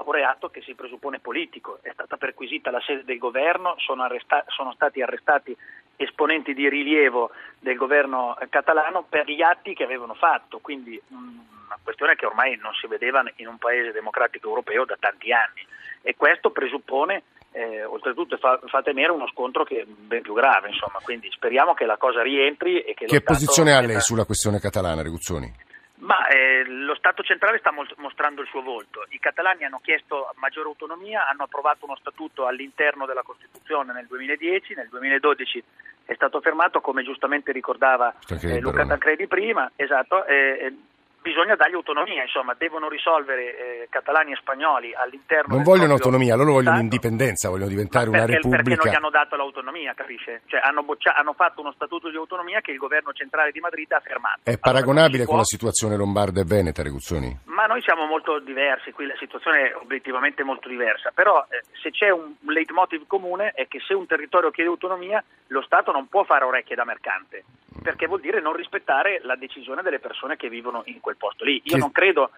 un 0.05 0.11
reato 0.11 0.49
che 0.49 0.61
si 0.61 0.73
presuppone 0.73 1.19
politico. 1.19 1.79
È 1.81 1.91
stata 1.91 2.17
perquisita 2.17 2.71
la 2.71 2.81
sede 2.81 3.03
del 3.03 3.17
governo, 3.17 3.75
sono, 3.77 4.03
arresta- 4.03 4.45
sono 4.47 4.73
stati 4.73 5.01
arrestati 5.01 5.55
esponenti 5.95 6.53
di 6.53 6.69
rilievo 6.69 7.31
del 7.59 7.75
governo 7.75 8.37
catalano 8.49 9.05
per 9.07 9.29
gli 9.29 9.41
atti 9.41 9.73
che 9.73 9.83
avevano 9.83 10.13
fatto, 10.13 10.59
quindi 10.59 10.99
una 11.09 11.77
questione 11.83 12.15
che 12.15 12.25
ormai 12.25 12.57
non 12.57 12.73
si 12.73 12.87
vedeva 12.87 13.23
in 13.35 13.47
un 13.47 13.57
paese 13.57 13.91
democratico 13.91 14.47
europeo 14.47 14.85
da 14.85 14.95
tanti 14.97 15.33
anni 15.33 15.65
e 16.01 16.15
questo 16.15 16.51
presuppone 16.51 17.23
eh, 17.51 17.83
oltretutto 17.83 18.37
fa, 18.37 18.59
fa, 18.67 18.81
temere 18.81 19.11
uno 19.11 19.27
scontro 19.27 19.63
che 19.63 19.81
è 19.81 19.85
ben 19.85 20.21
più 20.21 20.33
grave, 20.33 20.69
insomma, 20.69 20.99
quindi 21.03 21.29
speriamo 21.31 21.73
che 21.73 21.85
la 21.85 21.97
cosa 21.97 22.21
rientri 22.21 22.81
e 22.81 22.93
che... 22.93 23.05
Che 23.05 23.21
posizione 23.21 23.73
ha 23.73 23.81
lei 23.81 23.99
sulla 23.99 24.25
questione 24.25 24.59
catalana, 24.59 25.01
Reguzzoni? 25.01 25.51
Eh, 26.59 26.65
lo 26.67 26.95
Stato 26.95 27.23
centrale 27.23 27.59
sta 27.59 27.73
mostrando 27.97 28.41
il 28.41 28.47
suo 28.47 28.61
volto. 28.61 29.05
I 29.09 29.19
catalani 29.19 29.63
hanno 29.63 29.79
chiesto 29.81 30.33
maggiore 30.35 30.67
autonomia, 30.67 31.27
hanno 31.27 31.43
approvato 31.43 31.85
uno 31.85 31.95
statuto 31.95 32.45
all'interno 32.45 33.05
della 33.05 33.23
Costituzione 33.23 33.93
nel 33.93 34.07
2010, 34.07 34.75
nel 34.75 34.89
2012 34.89 35.63
è 36.05 36.15
stato 36.15 36.41
fermato, 36.41 36.81
come 36.81 37.03
giustamente 37.03 37.51
ricordava 37.51 38.13
eh, 38.41 38.59
Luca 38.59 38.85
Tancredi 38.85 39.27
prima. 39.27 39.71
Esatto, 39.75 40.25
eh, 40.25 40.73
bisogna 41.29 41.55
dargli 41.55 41.75
autonomia, 41.75 42.23
insomma, 42.23 42.55
devono 42.57 42.89
risolvere 42.89 43.83
eh, 43.83 43.87
catalani 43.89 44.31
e 44.31 44.35
spagnoli 44.37 44.95
all'interno 44.95 45.53
Non 45.53 45.63
vogliono 45.63 45.93
autonomia, 45.93 46.35
loro 46.35 46.53
vogliono 46.53 46.81
Stato. 46.81 46.81
indipendenza, 46.81 47.49
vogliono 47.49 47.69
diventare 47.69 48.09
perché, 48.09 48.17
una 48.17 48.33
repubblica. 48.33 48.63
Perché 48.63 48.83
non 48.83 48.91
gli 48.91 48.95
hanno 48.97 49.09
dato 49.11 49.35
l'autonomia, 49.35 49.93
capisce? 49.93 50.41
Cioè, 50.47 50.59
hanno, 50.63 50.81
boccia- 50.81 51.13
hanno, 51.15 51.33
fatto 51.33 51.61
uno 51.61 51.71
statuto 51.71 52.09
di 52.09 52.17
autonomia 52.17 52.61
che 52.61 52.71
il 52.71 52.77
governo 52.77 53.13
centrale 53.13 53.51
di 53.51 53.59
Madrid 53.59 53.91
ha 53.91 53.99
fermato. 53.99 54.39
È 54.43 54.57
paragonabile 54.57 55.23
allora, 55.23 55.29
con 55.29 55.37
la 55.37 55.43
situazione 55.43 55.95
lombarda 55.95 56.41
e 56.41 56.45
veneta, 56.45 56.81
Reguzzoni? 56.81 57.39
Ma 57.45 57.65
noi 57.65 57.81
siamo 57.81 58.05
molto 58.05 58.39
diversi, 58.39 58.91
qui 58.91 59.05
la 59.05 59.17
situazione 59.19 59.69
è 59.69 59.75
obiettivamente 59.75 60.43
molto 60.43 60.67
diversa, 60.67 61.11
però 61.13 61.45
eh, 61.49 61.61
se 61.81 61.91
c'è 61.91 62.09
un 62.09 62.33
leitmotiv 62.47 63.05
comune 63.05 63.51
è 63.51 63.67
che 63.67 63.79
se 63.85 63.93
un 63.93 64.07
territorio 64.07 64.49
chiede 64.49 64.69
autonomia, 64.69 65.23
lo 65.47 65.61
Stato 65.61 65.91
non 65.91 66.07
può 66.07 66.23
fare 66.23 66.45
orecchie 66.45 66.75
da 66.75 66.85
mercante 66.85 67.43
perché 67.81 68.07
vuol 68.07 68.21
dire 68.21 68.41
non 68.41 68.53
rispettare 68.53 69.19
la 69.23 69.35
decisione 69.35 69.81
delle 69.81 69.99
persone 69.99 70.35
che 70.35 70.49
vivono 70.49 70.83
in 70.85 70.99
quel 70.99 71.17
posto 71.17 71.43
lì. 71.43 71.61
Io 71.63 71.73
che, 71.73 71.77
non 71.77 71.91
credo. 71.91 72.31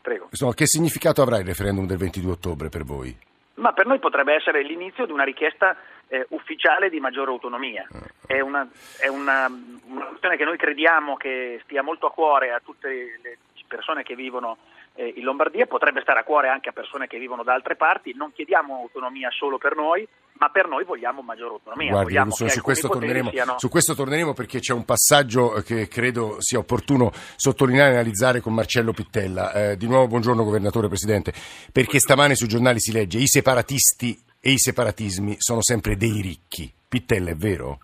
Prego. 0.00 0.28
Insomma, 0.30 0.54
che 0.54 0.66
significato 0.66 1.22
avrà 1.22 1.38
il 1.38 1.44
referendum 1.44 1.86
del 1.86 1.98
22 1.98 2.30
ottobre 2.32 2.68
per 2.68 2.84
voi? 2.84 3.16
Ma 3.54 3.72
per 3.72 3.86
noi 3.86 3.98
potrebbe 3.98 4.34
essere 4.34 4.62
l'inizio 4.62 5.04
di 5.04 5.12
una 5.12 5.24
richiesta 5.24 5.76
eh, 6.06 6.26
ufficiale 6.30 6.90
di 6.90 7.00
maggiore 7.00 7.30
autonomia. 7.30 7.86
Ah. 7.90 8.06
È, 8.26 8.40
una, 8.40 8.68
è 8.98 9.08
una, 9.08 9.46
una 9.84 10.04
questione 10.06 10.36
che 10.36 10.44
noi 10.44 10.56
crediamo 10.56 11.16
che 11.16 11.60
stia 11.64 11.82
molto 11.82 12.06
a 12.06 12.12
cuore 12.12 12.52
a 12.52 12.60
tutte 12.64 13.18
le 13.22 13.38
persone 13.68 14.02
che 14.02 14.16
vivono 14.16 14.56
eh, 14.98 15.12
in 15.14 15.22
Lombardia, 15.22 15.66
potrebbe 15.66 16.00
stare 16.00 16.18
a 16.18 16.24
cuore 16.24 16.48
anche 16.48 16.70
a 16.70 16.72
persone 16.72 17.06
che 17.06 17.18
vivono 17.18 17.44
da 17.44 17.54
altre 17.54 17.76
parti. 17.76 18.14
Non 18.16 18.32
chiediamo 18.32 18.74
autonomia 18.74 19.30
solo 19.30 19.56
per 19.56 19.76
noi, 19.76 20.06
ma 20.32 20.48
per 20.48 20.66
noi 20.66 20.84
vogliamo 20.84 21.22
maggiore 21.22 21.54
autonomia. 21.54 21.92
Guardi, 21.92 22.16
Russo, 22.16 22.48
su, 22.48 22.60
questo 22.60 22.88
torneremo, 22.88 23.30
siano... 23.30 23.58
su 23.58 23.68
questo 23.68 23.94
torneremo 23.94 24.34
perché 24.34 24.58
c'è 24.58 24.72
un 24.72 24.84
passaggio 24.84 25.62
che 25.64 25.86
credo 25.86 26.36
sia 26.40 26.58
opportuno 26.58 27.12
sottolineare 27.36 27.90
e 27.90 27.94
analizzare 27.94 28.40
con 28.40 28.54
Marcello 28.54 28.92
Pittella. 28.92 29.52
Eh, 29.52 29.76
di 29.76 29.86
nuovo 29.86 30.08
buongiorno 30.08 30.42
Governatore 30.42 30.88
Presidente, 30.88 31.32
perché 31.72 32.00
stamane 32.00 32.34
sui 32.34 32.48
giornali 32.48 32.80
si 32.80 32.90
legge 32.90 33.18
i 33.18 33.28
separatisti 33.28 34.20
e 34.40 34.50
i 34.50 34.58
separatismi 34.58 35.36
sono 35.38 35.62
sempre 35.62 35.96
dei 35.96 36.20
ricchi. 36.20 36.72
Pittella 36.88 37.30
è 37.30 37.36
vero? 37.36 37.78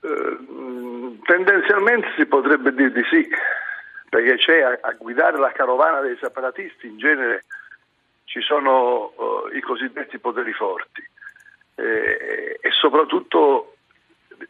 Uh, 0.00 1.16
tendenzialmente 1.22 2.08
si 2.16 2.26
potrebbe 2.26 2.74
dire 2.74 2.90
di 2.90 3.02
sì 3.08 3.28
perché 4.14 4.36
c'è 4.36 4.60
a, 4.60 4.78
a 4.80 4.92
guidare 4.92 5.38
la 5.38 5.50
carovana 5.50 5.98
dei 5.98 6.16
separatisti 6.20 6.86
in 6.86 6.98
genere 6.98 7.46
ci 8.26 8.40
sono 8.40 9.12
uh, 9.16 9.48
i 9.52 9.60
cosiddetti 9.60 10.20
poteri 10.20 10.52
forti. 10.52 11.02
Eh, 11.74 12.60
e 12.60 12.70
soprattutto 12.70 13.74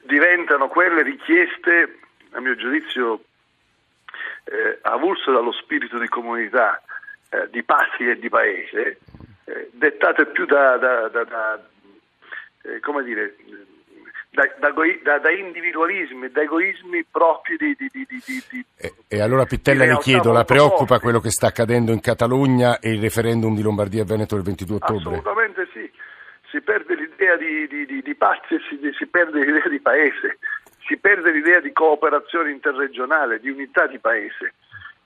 diventano 0.02 0.68
quelle 0.68 1.02
richieste, 1.02 1.98
a 2.32 2.40
mio 2.40 2.54
giudizio, 2.56 3.24
eh, 4.44 4.80
avulse 4.82 5.32
dallo 5.32 5.52
spirito 5.52 5.96
di 5.96 6.08
comunità, 6.08 6.82
eh, 7.30 7.48
di 7.48 7.62
patria 7.62 8.12
e 8.12 8.18
di 8.18 8.28
paese, 8.28 8.98
eh, 9.46 9.70
dettate 9.72 10.26
più 10.26 10.44
da, 10.44 10.76
da, 10.76 11.08
da, 11.08 11.24
da 11.24 11.68
eh, 12.64 12.80
come 12.80 13.02
dire, 13.02 13.34
da, 14.34 14.72
da, 14.72 15.18
da, 15.18 15.30
individualismi, 15.30 16.28
da 16.30 16.42
egoismi 16.42 17.04
propri 17.04 17.56
di... 17.56 17.76
di, 17.78 17.88
di, 17.90 18.08
di 18.50 18.66
e, 18.76 18.94
e, 19.06 19.20
allora 19.20 19.44
Pittella 19.44 19.84
le 19.84 19.98
chiedo, 19.98 20.32
la 20.32 20.44
preoccupa 20.44 20.86
forti. 20.86 21.02
quello 21.02 21.20
che 21.20 21.30
sta 21.30 21.46
accadendo 21.46 21.92
in 21.92 22.00
Catalogna 22.00 22.80
e 22.80 22.92
il 22.92 23.00
referendum 23.00 23.54
di 23.54 23.62
Lombardia 23.62 24.02
e 24.02 24.04
Veneto 24.04 24.34
il 24.34 24.42
22 24.42 24.76
ottobre? 24.76 24.96
Assolutamente 24.96 25.68
sì, 25.72 25.88
si 26.50 26.60
perde 26.60 26.96
l'idea 26.96 27.36
di, 27.36 27.68
di, 27.68 28.02
di 28.02 28.14
pace, 28.16 28.58
si, 28.68 28.78
si 28.98 29.06
perde 29.06 29.44
l'idea 29.44 29.68
di 29.68 29.80
paese, 29.80 30.38
si 30.86 30.96
perde 30.96 31.30
l'idea 31.30 31.60
di 31.60 31.72
cooperazione 31.72 32.50
interregionale, 32.50 33.38
di 33.38 33.50
unità 33.50 33.86
di 33.86 33.98
paese 33.98 34.54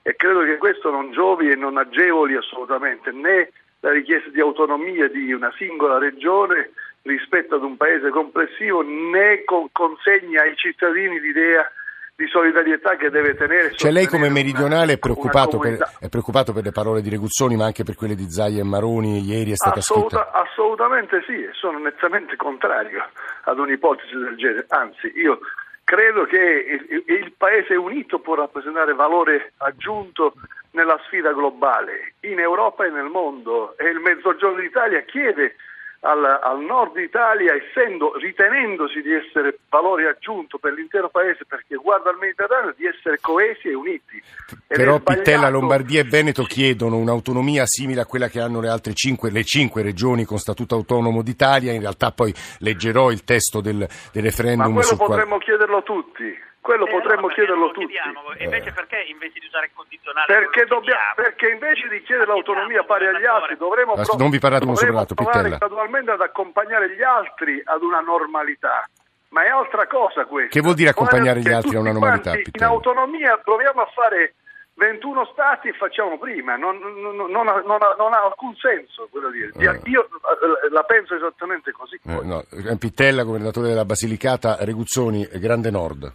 e 0.02 0.16
credo 0.16 0.42
che 0.42 0.56
questo 0.56 0.90
non 0.90 1.12
giovi 1.12 1.50
e 1.50 1.54
non 1.54 1.76
agevoli 1.76 2.34
assolutamente 2.34 3.10
né 3.12 3.50
la 3.80 3.92
richiesta 3.92 4.30
di 4.30 4.40
autonomia 4.40 5.06
di 5.08 5.32
una 5.32 5.52
singola 5.58 5.98
regione 5.98 6.70
rispetto 7.08 7.56
ad 7.56 7.62
un 7.62 7.76
paese 7.76 8.10
complessivo 8.10 8.82
né 8.82 9.42
con, 9.44 9.68
consegna 9.72 10.42
ai 10.42 10.54
cittadini 10.56 11.18
l'idea 11.18 11.70
di 12.14 12.26
solidarietà 12.26 12.96
che 12.96 13.10
deve 13.10 13.36
tenere. 13.36 13.72
Cioè 13.74 13.92
lei 13.92 14.06
come 14.06 14.28
meridionale 14.28 14.94
è, 14.94 14.98
preoccupato 14.98 15.58
per, 15.58 15.78
è, 16.00 16.08
preoccupato 16.08 16.52
per, 16.52 16.64
le 16.64 16.72
parole 16.72 17.00
di 17.00 17.10
Reguzzoni 17.10 17.54
ma 17.54 17.66
anche 17.66 17.84
per 17.84 17.94
quelle 17.94 18.16
di 18.16 18.28
Zaia 18.28 18.60
e 18.60 18.64
Maroni 18.64 19.20
ieri 19.20 19.52
è 19.52 19.54
stata 19.54 19.78
Assoluta, 19.78 20.22
scritta? 20.22 20.32
Assolutamente 20.32 21.22
sì, 21.26 21.48
sono 21.52 21.78
nettamente 21.78 22.34
contrario 22.34 23.06
ad 23.44 23.58
un'ipotesi 23.58 24.16
del 24.16 24.36
genere, 24.36 24.66
anzi 24.68 25.12
io 25.14 25.38
credo 25.84 26.24
che 26.24 26.36
il, 26.36 27.04
il 27.06 27.32
Paese 27.36 27.76
unito 27.76 28.18
può 28.18 28.34
rappresentare 28.34 28.94
valore 28.94 29.52
aggiunto 29.58 30.34
nella 30.72 30.98
sfida 31.06 31.32
globale 31.32 32.14
in 32.22 32.40
Europa 32.40 32.84
e 32.84 32.90
nel 32.90 33.08
mondo 33.08 33.76
e 33.78 33.88
il 33.88 34.00
Mezzogiorno 34.00 34.60
d'Italia 34.60 35.02
chiede 35.02 35.54
al, 36.00 36.24
al, 36.24 36.60
nord 36.60 36.96
Italia, 36.98 37.54
essendo, 37.54 38.16
ritenendosi 38.16 39.02
di 39.02 39.12
essere 39.12 39.58
valore 39.68 40.08
aggiunto 40.08 40.58
per 40.58 40.72
l'intero 40.72 41.08
paese 41.08 41.44
perché 41.44 41.74
guarda 41.76 42.10
al 42.10 42.18
Mediterraneo, 42.18 42.72
di 42.76 42.86
essere 42.86 43.18
coesi 43.20 43.68
e 43.68 43.74
uniti. 43.74 44.22
Ed 44.68 44.76
Però 44.76 45.00
Pittella, 45.00 45.48
Lombardia 45.48 46.00
e 46.00 46.04
Veneto 46.04 46.44
chiedono 46.44 46.96
un'autonomia 46.98 47.66
simile 47.66 48.02
a 48.02 48.06
quella 48.06 48.28
che 48.28 48.40
hanno 48.40 48.60
le 48.60 48.68
altre 48.68 48.94
cinque, 48.94 49.30
le 49.30 49.42
cinque 49.44 49.82
regioni 49.82 50.24
con 50.24 50.38
statuto 50.38 50.76
autonomo 50.76 51.22
d'Italia. 51.22 51.72
In 51.72 51.80
realtà 51.80 52.12
poi 52.12 52.32
leggerò 52.60 53.10
il 53.10 53.24
testo 53.24 53.60
del, 53.60 53.86
del 54.12 54.22
referendum. 54.22 54.72
Ma 54.72 54.80
quello 54.80 54.96
potremmo 54.96 55.36
quale... 55.36 55.44
chiederlo 55.44 55.82
tutti. 55.82 56.46
Quello 56.60 56.86
eh, 56.86 56.90
potremmo 56.90 57.28
chiederlo 57.28 57.70
tutti. 57.70 57.94
E 57.94 58.44
invece 58.44 58.72
perché 58.72 59.04
invece 59.08 59.38
di 59.40 59.46
usare 59.46 59.66
il 59.66 59.72
condizionale? 59.74 60.26
Perché, 60.26 60.64
dobbiamo, 60.66 61.00
perché 61.14 61.48
invece 61.48 61.88
di 61.88 62.02
chiedere 62.02 62.26
l'autonomia 62.26 62.82
pari 62.84 63.06
agli 63.06 63.24
altri 63.24 63.56
dovremmo, 63.56 63.94
pro- 63.94 64.16
non 64.18 64.30
vi 64.30 64.38
parlate 64.38 64.64
uno 64.64 64.74
sopra 64.74 65.04
provare 65.04 65.56
gradualmente 65.56 66.10
ad 66.10 66.20
accompagnare 66.20 66.94
gli 66.94 67.02
altri 67.02 67.62
ad 67.64 67.82
una 67.82 68.00
normalità. 68.00 68.88
Ma 69.30 69.44
è 69.44 69.48
altra 69.48 69.86
cosa 69.86 70.24
questo. 70.24 70.50
Che 70.50 70.60
vuol 70.60 70.74
dire 70.74 70.90
accompagnare 70.90 71.40
gli 71.40 71.52
altri 71.52 71.76
a 71.76 71.80
una 71.80 71.92
normalità? 71.92 72.32
In 72.34 72.64
autonomia 72.64 73.36
proviamo 73.36 73.82
a 73.82 73.86
fare 73.94 74.34
21 74.78 75.28
stati 75.32 75.68
e 75.68 75.72
facciamo 75.72 76.18
prima, 76.18 76.56
non, 76.56 76.78
non, 76.78 77.16
non, 77.16 77.48
ha, 77.48 77.62
non, 77.66 78.12
ha, 78.12 78.24
alcun 78.24 78.54
senso 78.56 79.08
quello 79.10 79.28
dire. 79.30 79.50
Eh. 79.58 79.80
Io 79.90 80.04
eh, 80.04 80.70
la 80.70 80.82
penso 80.84 81.14
esattamente 81.14 81.72
così. 81.72 81.98
Eh, 82.04 82.20
no. 82.22 82.44
Pittella, 82.78 83.24
governatore 83.24 83.68
della 83.68 83.84
Basilicata, 83.84 84.56
Reguzzoni, 84.60 85.28
Grande 85.32 85.70
Nord. 85.70 86.14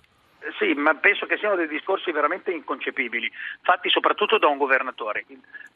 Ma 0.84 0.94
penso 0.96 1.26
che 1.26 1.38
siano 1.38 1.56
dei 1.56 1.70
discorsi 1.70 2.12
veramente 2.12 2.52
inconcepibili, 2.52 3.32
fatti 3.62 3.90
soprattutto 3.90 4.38
da 4.38 4.48
un 4.48 4.58
governatore. 4.58 5.24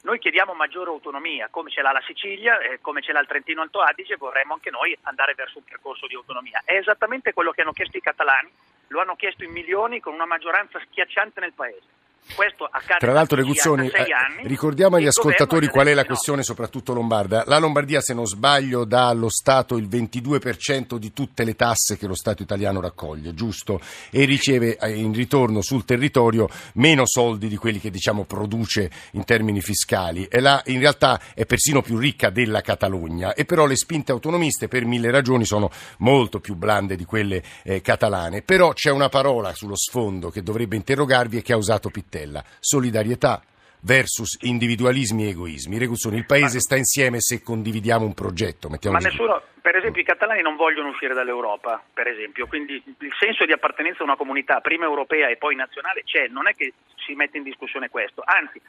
Noi 0.01 0.19
chiediamo 0.19 0.53
maggiore 0.53 0.89
autonomia, 0.89 1.47
come 1.49 1.69
ce 1.69 1.81
l'ha 1.81 1.93
la 1.93 2.03
Sicilia, 2.05 2.59
eh, 2.59 2.81
come 2.81 3.01
ce 3.01 3.13
l'ha 3.13 3.21
il 3.21 3.27
Trentino 3.27 3.61
Alto 3.61 3.79
Adige, 3.79 4.17
vorremmo 4.17 4.53
anche 4.53 4.69
noi 4.69 4.97
andare 5.03 5.33
verso 5.33 5.59
un 5.59 5.63
percorso 5.63 6.07
di 6.07 6.15
autonomia. 6.15 6.61
È 6.65 6.73
esattamente 6.75 7.31
quello 7.31 7.51
che 7.51 7.61
hanno 7.61 7.71
chiesto 7.71 7.95
i 7.95 8.01
catalani, 8.01 8.51
lo 8.87 8.99
hanno 8.99 9.15
chiesto 9.15 9.45
in 9.45 9.51
milioni 9.51 10.01
con 10.01 10.13
una 10.13 10.25
maggioranza 10.25 10.77
schiacciante 10.79 11.39
nel 11.39 11.53
Paese. 11.53 11.87
Questo 12.35 12.65
accade 12.65 12.99
Tra 12.99 13.13
l'altro, 13.13 13.37
Reguzzoni, 13.37 13.87
eh, 13.87 14.05
ricordiamo 14.43 14.97
agli 14.97 15.07
ascoltatori 15.07 15.67
qual 15.69 15.87
è 15.87 15.93
la 15.93 16.05
questione, 16.05 16.43
soprattutto 16.43 16.93
lombarda. 16.93 17.43
La 17.47 17.57
Lombardia, 17.57 18.01
se 18.01 18.13
non 18.13 18.27
sbaglio, 18.27 18.85
dà 18.85 19.07
allo 19.07 19.29
Stato 19.29 19.77
il 19.77 19.87
22% 19.87 20.97
di 20.97 21.13
tutte 21.13 21.43
le 21.43 21.55
tasse 21.55 21.97
che 21.97 22.05
lo 22.05 22.15
Stato 22.15 22.43
italiano 22.43 22.81
raccoglie, 22.81 23.33
giusto? 23.33 23.79
E 24.11 24.25
riceve 24.25 24.77
eh, 24.77 24.95
in 24.95 25.13
ritorno 25.13 25.61
sul 25.61 25.85
territorio 25.85 26.49
meno 26.73 27.05
soldi 27.05 27.47
di 27.47 27.55
quelli 27.55 27.79
che 27.79 27.89
diciamo 27.89 28.25
produce 28.25 28.91
in 29.11 29.23
termini 29.23 29.61
fiscali. 29.61 30.25
E 30.25 30.39
là, 30.39 30.61
in 30.65 30.79
realtà 30.79 31.19
è 31.33 31.45
persino 31.45 31.81
più 31.81 31.97
ricca 31.97 32.29
della 32.29 32.61
Catalogna. 32.61 33.33
E 33.33 33.45
però 33.45 33.65
le 33.65 33.75
spinte 33.75 34.11
autonomiste, 34.11 34.67
per 34.67 34.85
mille 34.85 35.09
ragioni, 35.11 35.45
sono 35.45 35.71
molto 35.99 36.39
più 36.39 36.55
blande 36.55 36.95
di 36.95 37.05
quelle 37.05 37.41
eh, 37.63 37.81
catalane. 37.81 38.41
Però 38.41 38.73
c'è 38.73 38.91
una 38.91 39.09
parola 39.09 39.53
sullo 39.53 39.75
sfondo 39.75 40.29
che 40.29 40.43
dovrebbe 40.43 40.75
interrogarvi 40.75 41.37
e 41.37 41.41
che 41.41 41.53
ha 41.53 41.57
usato 41.57 41.89
Pittella 41.89 42.16
Stella. 42.17 42.43
Solidarietà 42.59 43.41
versus 43.81 44.41
individualismi 44.41 45.25
e 45.25 45.29
egoismi. 45.29 45.77
Reguzzoni, 45.77 46.17
il 46.17 46.25
Paese 46.25 46.59
sta 46.59 46.75
insieme 46.75 47.21
se 47.21 47.43
condividiamo 47.43 48.03
un 48.03 48.15
progetto. 48.15 48.69
Ma 48.69 48.97
nessuno, 48.97 49.41
per 49.61 49.75
esempio 49.75 50.01
i 50.01 50.05
catalani 50.05 50.41
non 50.41 50.55
vogliono 50.55 50.89
uscire 50.89 51.13
dall'Europa, 51.13 51.81
per 51.93 52.07
esempio, 52.07 52.47
quindi 52.47 52.73
il 52.73 53.15
senso 53.19 53.45
di 53.45 53.53
appartenenza 53.53 54.01
a 54.01 54.05
una 54.05 54.15
comunità, 54.15 54.59
prima 54.61 54.85
europea 54.85 55.29
e 55.29 55.37
poi 55.37 55.55
nazionale, 55.55 56.01
c'è, 56.03 56.27
non 56.27 56.47
è 56.47 56.53
che 56.53 56.73
si 56.95 57.13
mette 57.13 57.37
in 57.37 57.43
discussione 57.43 57.89
questo, 57.89 58.23
anzi 58.25 58.59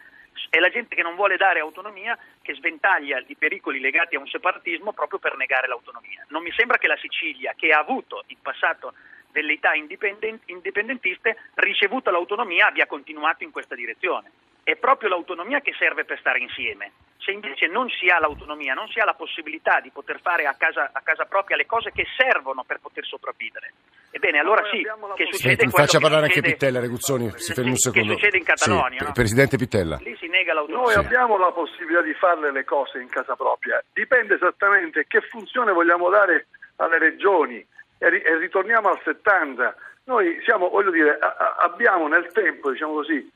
è 0.50 0.58
la 0.60 0.68
gente 0.68 0.94
che 0.94 1.02
non 1.02 1.16
vuole 1.16 1.36
dare 1.36 1.58
autonomia 1.58 2.16
che 2.42 2.54
sventaglia 2.54 3.22
i 3.26 3.34
pericoli 3.34 3.80
legati 3.80 4.14
a 4.14 4.20
un 4.20 4.28
separatismo 4.28 4.92
proprio 4.92 5.18
per 5.18 5.36
negare 5.36 5.66
l'autonomia. 5.66 6.24
Non 6.28 6.42
mi 6.42 6.52
sembra 6.52 6.78
che 6.78 6.86
la 6.86 6.96
Sicilia, 6.96 7.54
che 7.56 7.70
ha 7.70 7.80
avuto 7.80 8.22
in 8.28 8.36
passato 8.40 8.94
delle 9.38 9.52
età 9.52 9.70
indipendentiste, 9.74 11.36
ricevuta 11.54 12.10
l'autonomia, 12.10 12.66
abbia 12.66 12.86
continuato 12.86 13.44
in 13.44 13.52
questa 13.52 13.76
direzione. 13.76 14.32
È 14.64 14.74
proprio 14.74 15.08
l'autonomia 15.08 15.60
che 15.60 15.72
serve 15.78 16.04
per 16.04 16.18
stare 16.18 16.40
insieme. 16.40 16.90
se 17.28 17.32
invece 17.32 17.66
non 17.66 17.90
si 17.90 18.08
ha 18.08 18.18
l'autonomia, 18.18 18.72
non 18.72 18.88
si 18.88 19.00
ha 19.00 19.04
la 19.04 19.12
possibilità 19.12 19.80
di 19.80 19.90
poter 19.90 20.18
fare 20.22 20.46
a 20.46 20.54
casa, 20.54 20.88
a 20.90 21.00
casa 21.02 21.26
propria 21.26 21.58
le 21.58 21.66
cose 21.66 21.90
che 21.92 22.06
servono 22.16 22.64
per 22.64 22.78
poter 22.80 23.04
sopravvivere, 23.04 23.74
ebbene 24.10 24.38
allora 24.38 24.62
sì, 24.70 24.80
che 25.14 25.28
succede 25.30 25.66
Mi 25.66 25.70
faccia 25.70 25.98
parlare 25.98 26.24
anche 26.24 26.40
Pittella, 26.40 26.80
Reguzzoni, 26.80 27.30
si 27.36 27.52
fermi 27.52 27.70
un 27.72 27.76
secondo. 27.76 28.08
Che 28.08 28.14
succede 28.14 28.38
in 28.38 28.44
Catalogna, 28.44 28.98
sì, 28.98 29.04
no? 29.04 29.12
Presidente 29.12 29.58
Pittella. 29.58 29.98
Lì 30.00 30.16
si 30.16 30.28
nega 30.28 30.54
l'autonomia. 30.54 30.94
Noi 30.94 31.04
abbiamo 31.04 31.36
la 31.36 31.52
possibilità 31.52 32.00
di 32.00 32.14
fare 32.14 32.50
le 32.50 32.64
cose 32.64 32.98
in 32.98 33.08
casa 33.10 33.36
propria, 33.36 33.84
dipende 33.92 34.36
esattamente 34.36 35.04
che 35.06 35.20
funzione 35.20 35.72
vogliamo 35.72 36.08
dare 36.08 36.46
alle 36.76 36.98
regioni 36.98 37.66
e, 37.98 38.36
ritorniamo 38.38 38.88
al 38.88 39.00
70. 39.02 39.74
Noi 40.04 40.40
siamo, 40.44 40.68
voglio 40.68 40.90
dire, 40.90 41.18
abbiamo 41.60 42.08
nel 42.08 42.30
tempo, 42.32 42.70
diciamo 42.70 42.94
così, 42.94 43.30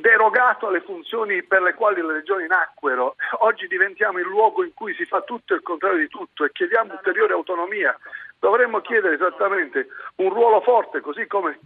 derogato 0.00 0.66
alle 0.66 0.80
funzioni 0.80 1.42
per 1.44 1.62
le 1.62 1.74
quali 1.74 2.02
le 2.02 2.14
regioni 2.14 2.46
nacquero. 2.46 3.14
Oggi 3.38 3.66
diventiamo 3.68 4.18
il 4.18 4.26
luogo 4.26 4.64
in 4.64 4.74
cui 4.74 4.94
si 4.94 5.04
fa 5.04 5.20
tutto 5.22 5.54
il 5.54 5.62
contrario 5.62 5.98
di 5.98 6.08
tutto 6.08 6.44
e 6.44 6.52
chiediamo 6.52 6.92
ulteriore 6.92 7.32
autonomia. 7.32 7.96
Dovremmo 8.38 8.80
chiedere 8.80 9.14
esattamente 9.14 9.88
un 10.16 10.32
ruolo 10.32 10.60
forte, 10.60 11.00
così 11.00 11.26
come 11.26 11.58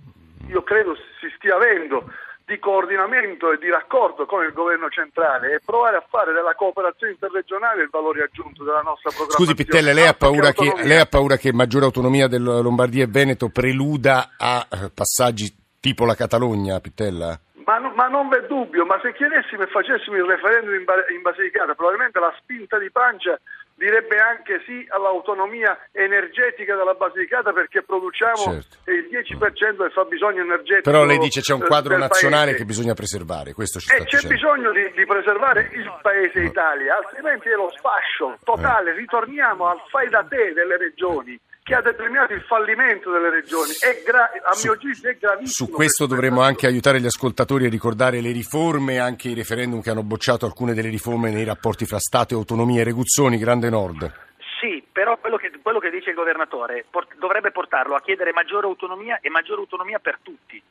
io 0.48 0.62
credo 0.62 0.94
si 1.18 1.32
stia 1.36 1.56
avendo 1.56 2.04
di 2.44 2.58
coordinamento 2.58 3.52
e 3.52 3.58
di 3.58 3.70
raccordo 3.70 4.26
con 4.26 4.44
il 4.44 4.52
governo 4.52 4.88
centrale 4.88 5.54
e 5.54 5.60
provare 5.64 5.96
a 5.96 6.04
fare 6.08 6.32
della 6.32 6.54
cooperazione 6.54 7.12
interregionale 7.12 7.82
il 7.82 7.88
valore 7.90 8.22
aggiunto 8.22 8.64
della 8.64 8.82
nostra 8.82 9.10
programmazione. 9.10 9.44
Scusi 9.44 9.54
Pittelle, 9.54 9.92
lei 9.92 10.06
ha 10.06 10.14
paura, 10.14 10.52
che, 10.52 10.72
lei 10.82 10.98
ha 10.98 11.06
paura 11.06 11.36
che 11.36 11.52
maggiore 11.52 11.84
autonomia 11.84 12.26
della 12.26 12.60
Lombardia 12.60 13.04
e 13.04 13.08
Veneto 13.08 13.48
preluda 13.48 14.32
a 14.36 14.66
eh, 14.70 14.90
passaggi 14.92 15.54
tipo 15.80 16.04
la 16.04 16.14
Catalogna, 16.14 16.80
Pittella? 16.80 17.38
Ma, 17.64 17.78
ma, 17.94 18.08
non 18.08 18.28
v'è 18.28 18.46
dubbio, 18.46 18.84
ma 18.84 18.98
se 19.00 19.12
chiedessimo 19.12 19.62
e 19.62 19.66
facessimo 19.66 20.16
il 20.16 20.24
referendum 20.24 20.74
in, 20.74 20.84
in 21.14 21.22
Basilicata, 21.22 21.74
probabilmente 21.74 22.18
la 22.18 22.34
spinta 22.38 22.78
di 22.78 22.90
pancia 22.90 23.38
direbbe 23.82 24.16
anche 24.18 24.62
sì 24.64 24.86
all'autonomia 24.90 25.76
energetica 25.90 26.76
della 26.76 26.94
Basilicata 26.94 27.52
perché 27.52 27.82
produciamo 27.82 28.36
certo. 28.36 28.90
il 28.90 29.08
10% 29.10 29.76
del 29.76 29.90
fabbisogno 29.90 30.42
energetico. 30.42 30.88
Però 30.88 31.04
lei 31.04 31.18
dice 31.18 31.40
c'è 31.40 31.52
un 31.52 31.66
quadro 31.66 31.98
nazionale 31.98 32.52
paese. 32.52 32.58
che 32.58 32.64
bisogna 32.64 32.94
preservare, 32.94 33.52
questo 33.54 33.80
ci 33.80 33.90
E 33.90 34.04
c'è 34.04 34.22
dicendo. 34.22 34.34
bisogno 34.34 34.70
di, 34.70 34.92
di, 34.94 35.04
preservare 35.04 35.68
il 35.72 35.92
paese 36.00 36.40
Italia, 36.40 36.96
altrimenti 36.96 37.48
è 37.48 37.54
lo 37.54 37.72
sfascio 37.74 38.38
totale, 38.44 38.94
ritorniamo 38.94 39.66
al 39.66 39.82
fai 39.90 40.08
da 40.08 40.22
te 40.22 40.52
delle 40.52 40.76
regioni 40.76 41.38
che 41.72 41.78
ha 41.78 41.80
determinato 41.80 42.34
il 42.34 42.42
fallimento 42.42 43.10
delle 43.10 43.30
regioni. 43.30 43.72
Gra- 44.04 44.30
a 44.44 44.52
su, 44.52 44.66
mio 44.66 44.76
giudizio 44.76 45.08
è 45.08 45.16
gravissimo. 45.16 45.68
Su 45.68 45.74
questo 45.74 46.04
dovremmo 46.04 46.42
anche 46.42 46.66
aiutare 46.66 47.00
gli 47.00 47.06
ascoltatori 47.06 47.64
a 47.64 47.70
ricordare 47.70 48.20
le 48.20 48.30
riforme, 48.30 48.98
anche 48.98 49.28
i 49.28 49.34
referendum 49.34 49.80
che 49.80 49.88
hanno 49.88 50.02
bocciato 50.02 50.44
alcune 50.44 50.74
delle 50.74 50.90
riforme 50.90 51.30
nei 51.30 51.44
rapporti 51.44 51.86
fra 51.86 51.98
Stato 51.98 52.34
e 52.34 52.36
autonomie. 52.36 52.84
Reguzzoni, 52.84 53.38
Grande 53.38 53.70
Nord. 53.70 54.12
Sì, 54.60 54.84
però 54.92 55.16
quello 55.16 55.38
che, 55.38 55.50
quello 55.62 55.78
che 55.78 55.88
dice 55.88 56.10
il 56.10 56.14
governatore 56.14 56.84
port- 56.90 57.16
dovrebbe 57.18 57.50
portarlo 57.50 57.94
a 57.94 58.02
chiedere 58.02 58.32
maggiore 58.32 58.66
autonomia 58.66 59.18
e 59.22 59.30
maggiore 59.30 59.62
autonomia 59.62 59.98
per 59.98 60.18
tutti 60.22 60.62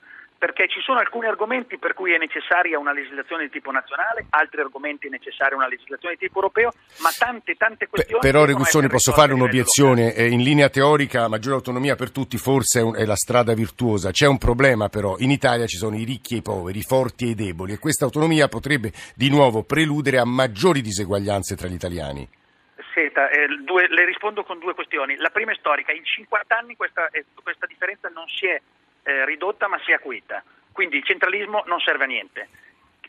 perché 0.41 0.67
ci 0.67 0.81
sono 0.81 0.97
alcuni 0.97 1.27
argomenti 1.27 1.77
per 1.77 1.93
cui 1.93 2.15
è 2.15 2.17
necessaria 2.17 2.79
una 2.79 2.93
legislazione 2.93 3.43
di 3.43 3.51
tipo 3.51 3.69
nazionale, 3.69 4.25
altri 4.31 4.61
argomenti 4.61 5.05
è 5.05 5.09
necessaria 5.11 5.55
una 5.55 5.67
legislazione 5.67 6.15
di 6.15 6.25
tipo 6.25 6.39
europeo, 6.39 6.71
ma 7.03 7.11
tante, 7.15 7.53
tante 7.53 7.85
questioni... 7.85 8.19
però 8.19 8.43
Reguzzoni 8.43 8.87
posso 8.87 9.11
fare 9.11 9.33
un'obiezione, 9.33 10.15
eh, 10.15 10.31
in 10.31 10.41
linea 10.41 10.69
teorica 10.69 11.27
maggiore 11.27 11.57
autonomia 11.57 11.93
per 11.93 12.09
tutti 12.09 12.39
forse 12.39 12.79
è, 12.79 12.81
un, 12.81 12.95
è, 12.95 13.05
la 13.05 13.15
strada 13.15 13.53
virtuosa, 13.53 14.09
c'è 14.09 14.25
un 14.25 14.39
problema 14.39 14.89
però, 14.89 15.15
in 15.19 15.29
Italia 15.29 15.67
ci 15.67 15.77
sono 15.77 15.95
i 15.95 16.05
ricchi 16.05 16.33
e 16.33 16.37
i 16.37 16.41
poveri, 16.41 16.79
i 16.79 16.81
forti 16.81 17.25
e 17.25 17.29
i 17.29 17.35
deboli 17.35 17.73
e 17.73 17.77
questa 17.77 18.05
autonomia 18.05 18.47
potrebbe 18.47 18.91
di 19.15 19.29
nuovo 19.29 19.61
preludere 19.61 20.17
a 20.17 20.25
maggiori 20.25 20.81
diseguaglianze 20.81 21.55
tra 21.55 21.67
gli 21.67 21.75
italiani. 21.77 22.27
Senta, 22.95 23.29
eh, 23.29 23.45
due, 23.63 23.85
le 23.89 24.05
rispondo 24.05 24.43
con 24.43 24.57
due 24.57 24.73
questioni. 24.73 25.17
La 25.17 25.29
prima 25.29 25.51
è 25.51 25.55
storica, 25.55 25.91
in 25.91 26.03
50 26.03 26.57
anni 26.57 26.75
questa, 26.75 27.09
eh, 27.11 27.25
questa 27.43 27.67
differenza 27.67 28.09
non 28.09 28.25
si 28.27 28.47
è 28.47 28.59
eh, 29.03 29.25
ridotta 29.25 29.67
ma 29.67 29.79
si 29.83 29.91
è 29.91 29.95
acuita. 29.95 30.43
Quindi 30.71 30.97
il 30.97 31.03
centralismo 31.03 31.63
non 31.65 31.79
serve 31.79 32.05
a 32.05 32.07
niente. 32.07 32.49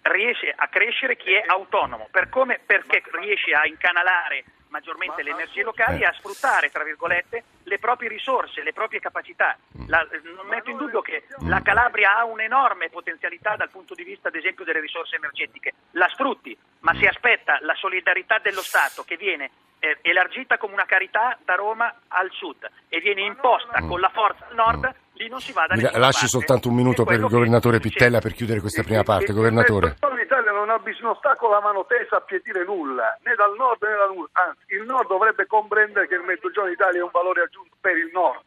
Riesce 0.03 0.53
a 0.55 0.67
crescere 0.69 1.17
chi 1.17 1.33
è 1.33 1.45
autonomo, 1.47 2.09
per 2.11 2.29
come, 2.29 2.59
perché 2.65 3.03
riesce 3.13 3.53
a 3.53 3.67
incanalare 3.67 4.45
maggiormente 4.73 5.23
le 5.23 5.31
energie 5.31 5.63
locali 5.63 6.01
e 6.01 6.07
a 6.07 6.13
sfruttare, 6.15 6.71
tra 6.71 6.83
virgolette, 6.83 7.45
le 7.65 7.79
proprie 7.79 8.09
risorse, 8.09 8.63
le 8.63 8.73
proprie 8.73 9.01
capacità. 9.01 9.57
La, 9.87 10.05
non 10.35 10.47
metto 10.49 10.71
in 10.71 10.79
dubbio 10.79 11.03
che 11.03 11.27
la 11.47 11.61
Calabria 11.61 12.17
ha 12.17 12.25
un'enorme 12.25 12.89
potenzialità 12.89 13.55
dal 13.55 13.71
punto 13.71 13.95
di 13.95 14.03
vista, 14.03 14.29
ad 14.29 14.35
esempio, 14.35 14.65
delle 14.65 14.81
risorse 14.81 15.17
energetiche. 15.17 15.75
La 15.93 16.09
sfrutti, 16.09 16.57
ma 16.81 16.95
si 16.95 17.05
aspetta 17.05 17.59
la 17.61 17.75
solidarietà 17.75 18.39
dello 18.39 18.63
Stato 18.63 19.05
che 19.05 19.17
viene 19.17 19.51
eh, 19.79 19.99
elargita 20.01 20.57
come 20.57 20.73
una 20.73 20.87
carità 20.87 21.37
da 21.45 21.55
Roma 21.55 21.95
al 22.09 22.31
sud 22.31 22.69
e 22.89 23.01
viene 23.01 23.23
imposta 23.23 23.81
con 23.81 24.01
la 24.01 24.11
forza 24.11 24.47
al 24.49 24.55
nord 24.55 24.95
lì 25.23 25.29
non 25.29 25.41
si 25.41 25.53
va 25.53 25.67
da 25.67 25.75
nessuna 25.75 25.99
Lasci 25.99 26.27
parte. 26.27 26.37
soltanto 26.37 26.69
un 26.69 26.75
minuto 26.75 27.05
per 27.05 27.21
il 27.21 27.29
governatore 27.29 27.79
Pittella 27.79 28.19
per 28.19 28.33
chiudere 28.33 28.61
questa 28.61 28.83
prima 28.83 29.03
parte. 29.03 29.33
Governatore. 29.33 29.97
L'Italia 30.19 30.51
non, 30.51 30.71
ha, 30.71 30.81
non 31.01 31.17
sta 31.17 31.37
con 31.37 31.51
la 31.51 31.61
mano 31.61 31.85
tesa 31.87 32.17
a 32.17 32.21
pietire 32.21 32.65
nulla, 32.65 33.19
né 33.23 33.35
dal 33.35 33.55
nord 33.57 33.83
né 33.83 33.95
dal 33.95 34.15
nord. 34.15 34.31
Anzi, 34.33 34.75
il 34.75 34.83
nord 34.83 35.09
dovrebbe 35.09 35.47
comprendere 35.47 36.09
che 36.09 36.15
il 36.15 36.23
mezzogiorno 36.23 36.71
d'Italia 36.71 37.01
è 37.01 37.03
un 37.03 37.11
valore 37.13 37.43
aggiunto 37.43 37.77
per 37.81 37.97
il 37.97 38.11
nord 38.13 38.43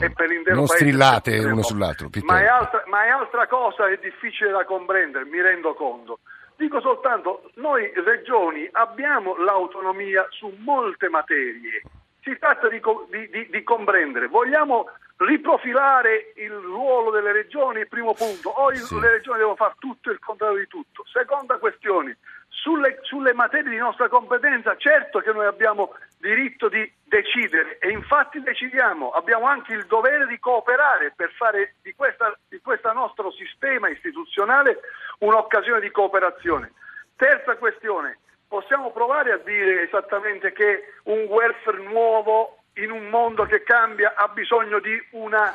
e 0.00 0.10
per 0.10 0.28
l'intero 0.28 0.56
non 0.56 0.66
paese. 0.66 0.84
Non 0.84 0.92
strillate 0.94 1.38
uno 1.44 1.62
sull'altro. 1.62 2.08
Ma 2.22 2.40
è, 2.40 2.46
altra, 2.46 2.82
ma 2.86 3.04
è 3.04 3.08
altra 3.08 3.46
cosa 3.46 3.88
è 3.88 3.98
difficile 4.00 4.50
da 4.50 4.64
comprendere, 4.64 5.24
mi 5.24 5.40
rendo 5.40 5.74
conto. 5.74 6.20
Dico 6.56 6.80
soltanto, 6.80 7.50
noi 7.54 7.90
regioni 8.04 8.68
abbiamo 8.72 9.36
l'autonomia 9.36 10.26
su 10.30 10.54
molte 10.62 11.08
materie. 11.08 11.82
Si 12.22 12.36
tratta 12.38 12.68
di, 12.68 12.80
di, 13.10 13.48
di 13.50 13.62
comprendere. 13.64 14.28
Vogliamo 14.28 14.86
riprofilare 15.24 16.32
il 16.36 16.52
ruolo 16.52 17.10
delle 17.10 17.32
regioni, 17.32 17.86
primo 17.86 18.14
punto, 18.14 18.50
o 18.50 18.74
sì. 18.74 18.98
le 18.98 19.10
regioni 19.10 19.38
devono 19.38 19.56
fare 19.56 19.74
tutto 19.78 20.10
il 20.10 20.18
contrario 20.18 20.58
di 20.58 20.66
tutto. 20.66 21.04
Seconda 21.12 21.58
questione, 21.58 22.18
sulle, 22.48 22.98
sulle, 23.02 23.32
materie 23.32 23.70
di 23.70 23.76
nostra 23.76 24.08
competenza, 24.08 24.76
certo 24.76 25.20
che 25.20 25.32
noi 25.32 25.46
abbiamo 25.46 25.94
diritto 26.18 26.68
di 26.68 26.90
decidere 27.04 27.78
e 27.78 27.90
infatti 27.90 28.40
decidiamo, 28.40 29.10
abbiamo 29.10 29.46
anche 29.46 29.72
il 29.74 29.84
dovere 29.86 30.26
di 30.26 30.38
cooperare 30.38 31.12
per 31.16 31.30
fare 31.32 31.74
di 31.82 31.92
questo 31.94 32.92
nostro 32.92 33.32
sistema 33.32 33.88
istituzionale 33.88 34.80
un'occasione 35.18 35.80
di 35.80 35.90
cooperazione. 35.90 36.72
Terza 37.16 37.56
questione, 37.56 38.18
possiamo 38.46 38.92
provare 38.92 39.32
a 39.32 39.38
dire 39.38 39.82
esattamente 39.82 40.52
che 40.52 40.94
un 41.04 41.24
welfare 41.28 41.82
nuovo 41.82 42.61
in 42.74 42.90
un 42.90 43.08
mondo 43.08 43.44
che 43.44 43.62
cambia 43.62 44.14
ha 44.16 44.28
bisogno 44.28 44.78
di 44.80 45.00
una 45.10 45.54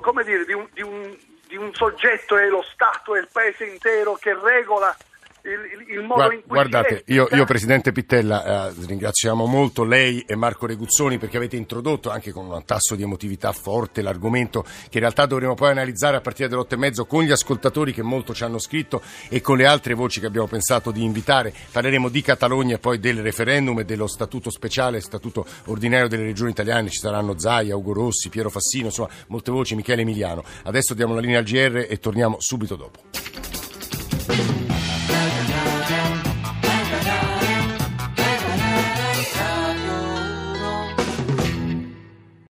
come 0.00 0.22
dire 0.24 0.44
di 0.44 0.52
un, 0.52 0.68
di 0.72 0.82
un, 0.82 1.16
di 1.46 1.56
un 1.56 1.74
soggetto 1.74 2.36
è 2.36 2.46
lo 2.48 2.62
Stato 2.62 3.16
e 3.16 3.20
il 3.20 3.28
paese 3.30 3.64
intero 3.64 4.14
che 4.14 4.34
regola 4.34 4.96
il, 5.42 5.98
il 5.98 6.02
modo 6.02 6.14
Guard, 6.14 6.32
in 6.32 6.40
cui 6.40 6.48
guardate, 6.48 7.02
io, 7.06 7.28
io, 7.32 7.44
Presidente 7.44 7.92
Pittella 7.92 8.68
eh, 8.68 8.74
ringraziamo 8.86 9.46
molto 9.46 9.84
lei 9.84 10.20
e 10.26 10.36
Marco 10.36 10.66
Reguzzoni 10.66 11.18
perché 11.18 11.36
avete 11.36 11.56
introdotto 11.56 12.10
anche 12.10 12.32
con 12.32 12.46
un 12.46 12.64
tasso 12.64 12.94
di 12.94 13.02
emotività 13.02 13.52
forte 13.52 14.02
l'argomento 14.02 14.62
che 14.62 14.98
in 14.98 15.00
realtà 15.00 15.26
dovremo 15.26 15.54
poi 15.54 15.70
analizzare 15.70 16.16
a 16.16 16.20
partire 16.20 16.48
delle 16.48 16.60
otto 16.60 16.74
e 16.74 16.78
mezzo 16.78 17.06
con 17.06 17.22
gli 17.22 17.30
ascoltatori 17.30 17.92
che 17.92 18.02
molto 18.02 18.34
ci 18.34 18.44
hanno 18.44 18.58
scritto 18.58 19.02
e 19.28 19.40
con 19.40 19.56
le 19.56 19.66
altre 19.66 19.94
voci 19.94 20.20
che 20.20 20.26
abbiamo 20.26 20.46
pensato 20.46 20.90
di 20.90 21.02
invitare. 21.02 21.52
Parleremo 21.72 22.08
di 22.08 22.20
Catalogna 22.20 22.74
e 22.74 22.78
poi 22.78 22.98
del 22.98 23.22
referendum 23.22 23.78
e 23.78 23.84
dello 23.84 24.06
statuto 24.06 24.50
speciale, 24.50 25.00
statuto 25.00 25.46
ordinario 25.66 26.08
delle 26.08 26.24
regioni 26.24 26.50
italiane. 26.50 26.90
Ci 26.90 26.98
saranno 26.98 27.38
Zaia, 27.38 27.76
Ugo 27.76 27.92
Rossi, 27.92 28.28
Piero 28.28 28.50
Fassino, 28.50 28.86
insomma 28.86 29.08
molte 29.28 29.50
voci, 29.50 29.74
Michele 29.74 30.02
Emiliano. 30.02 30.44
Adesso 30.64 30.94
diamo 30.94 31.14
la 31.14 31.20
linea 31.20 31.38
al 31.38 31.44
GR 31.44 31.86
e 31.88 31.98
torniamo 31.98 32.36
subito 32.40 32.76
dopo. 32.76 34.69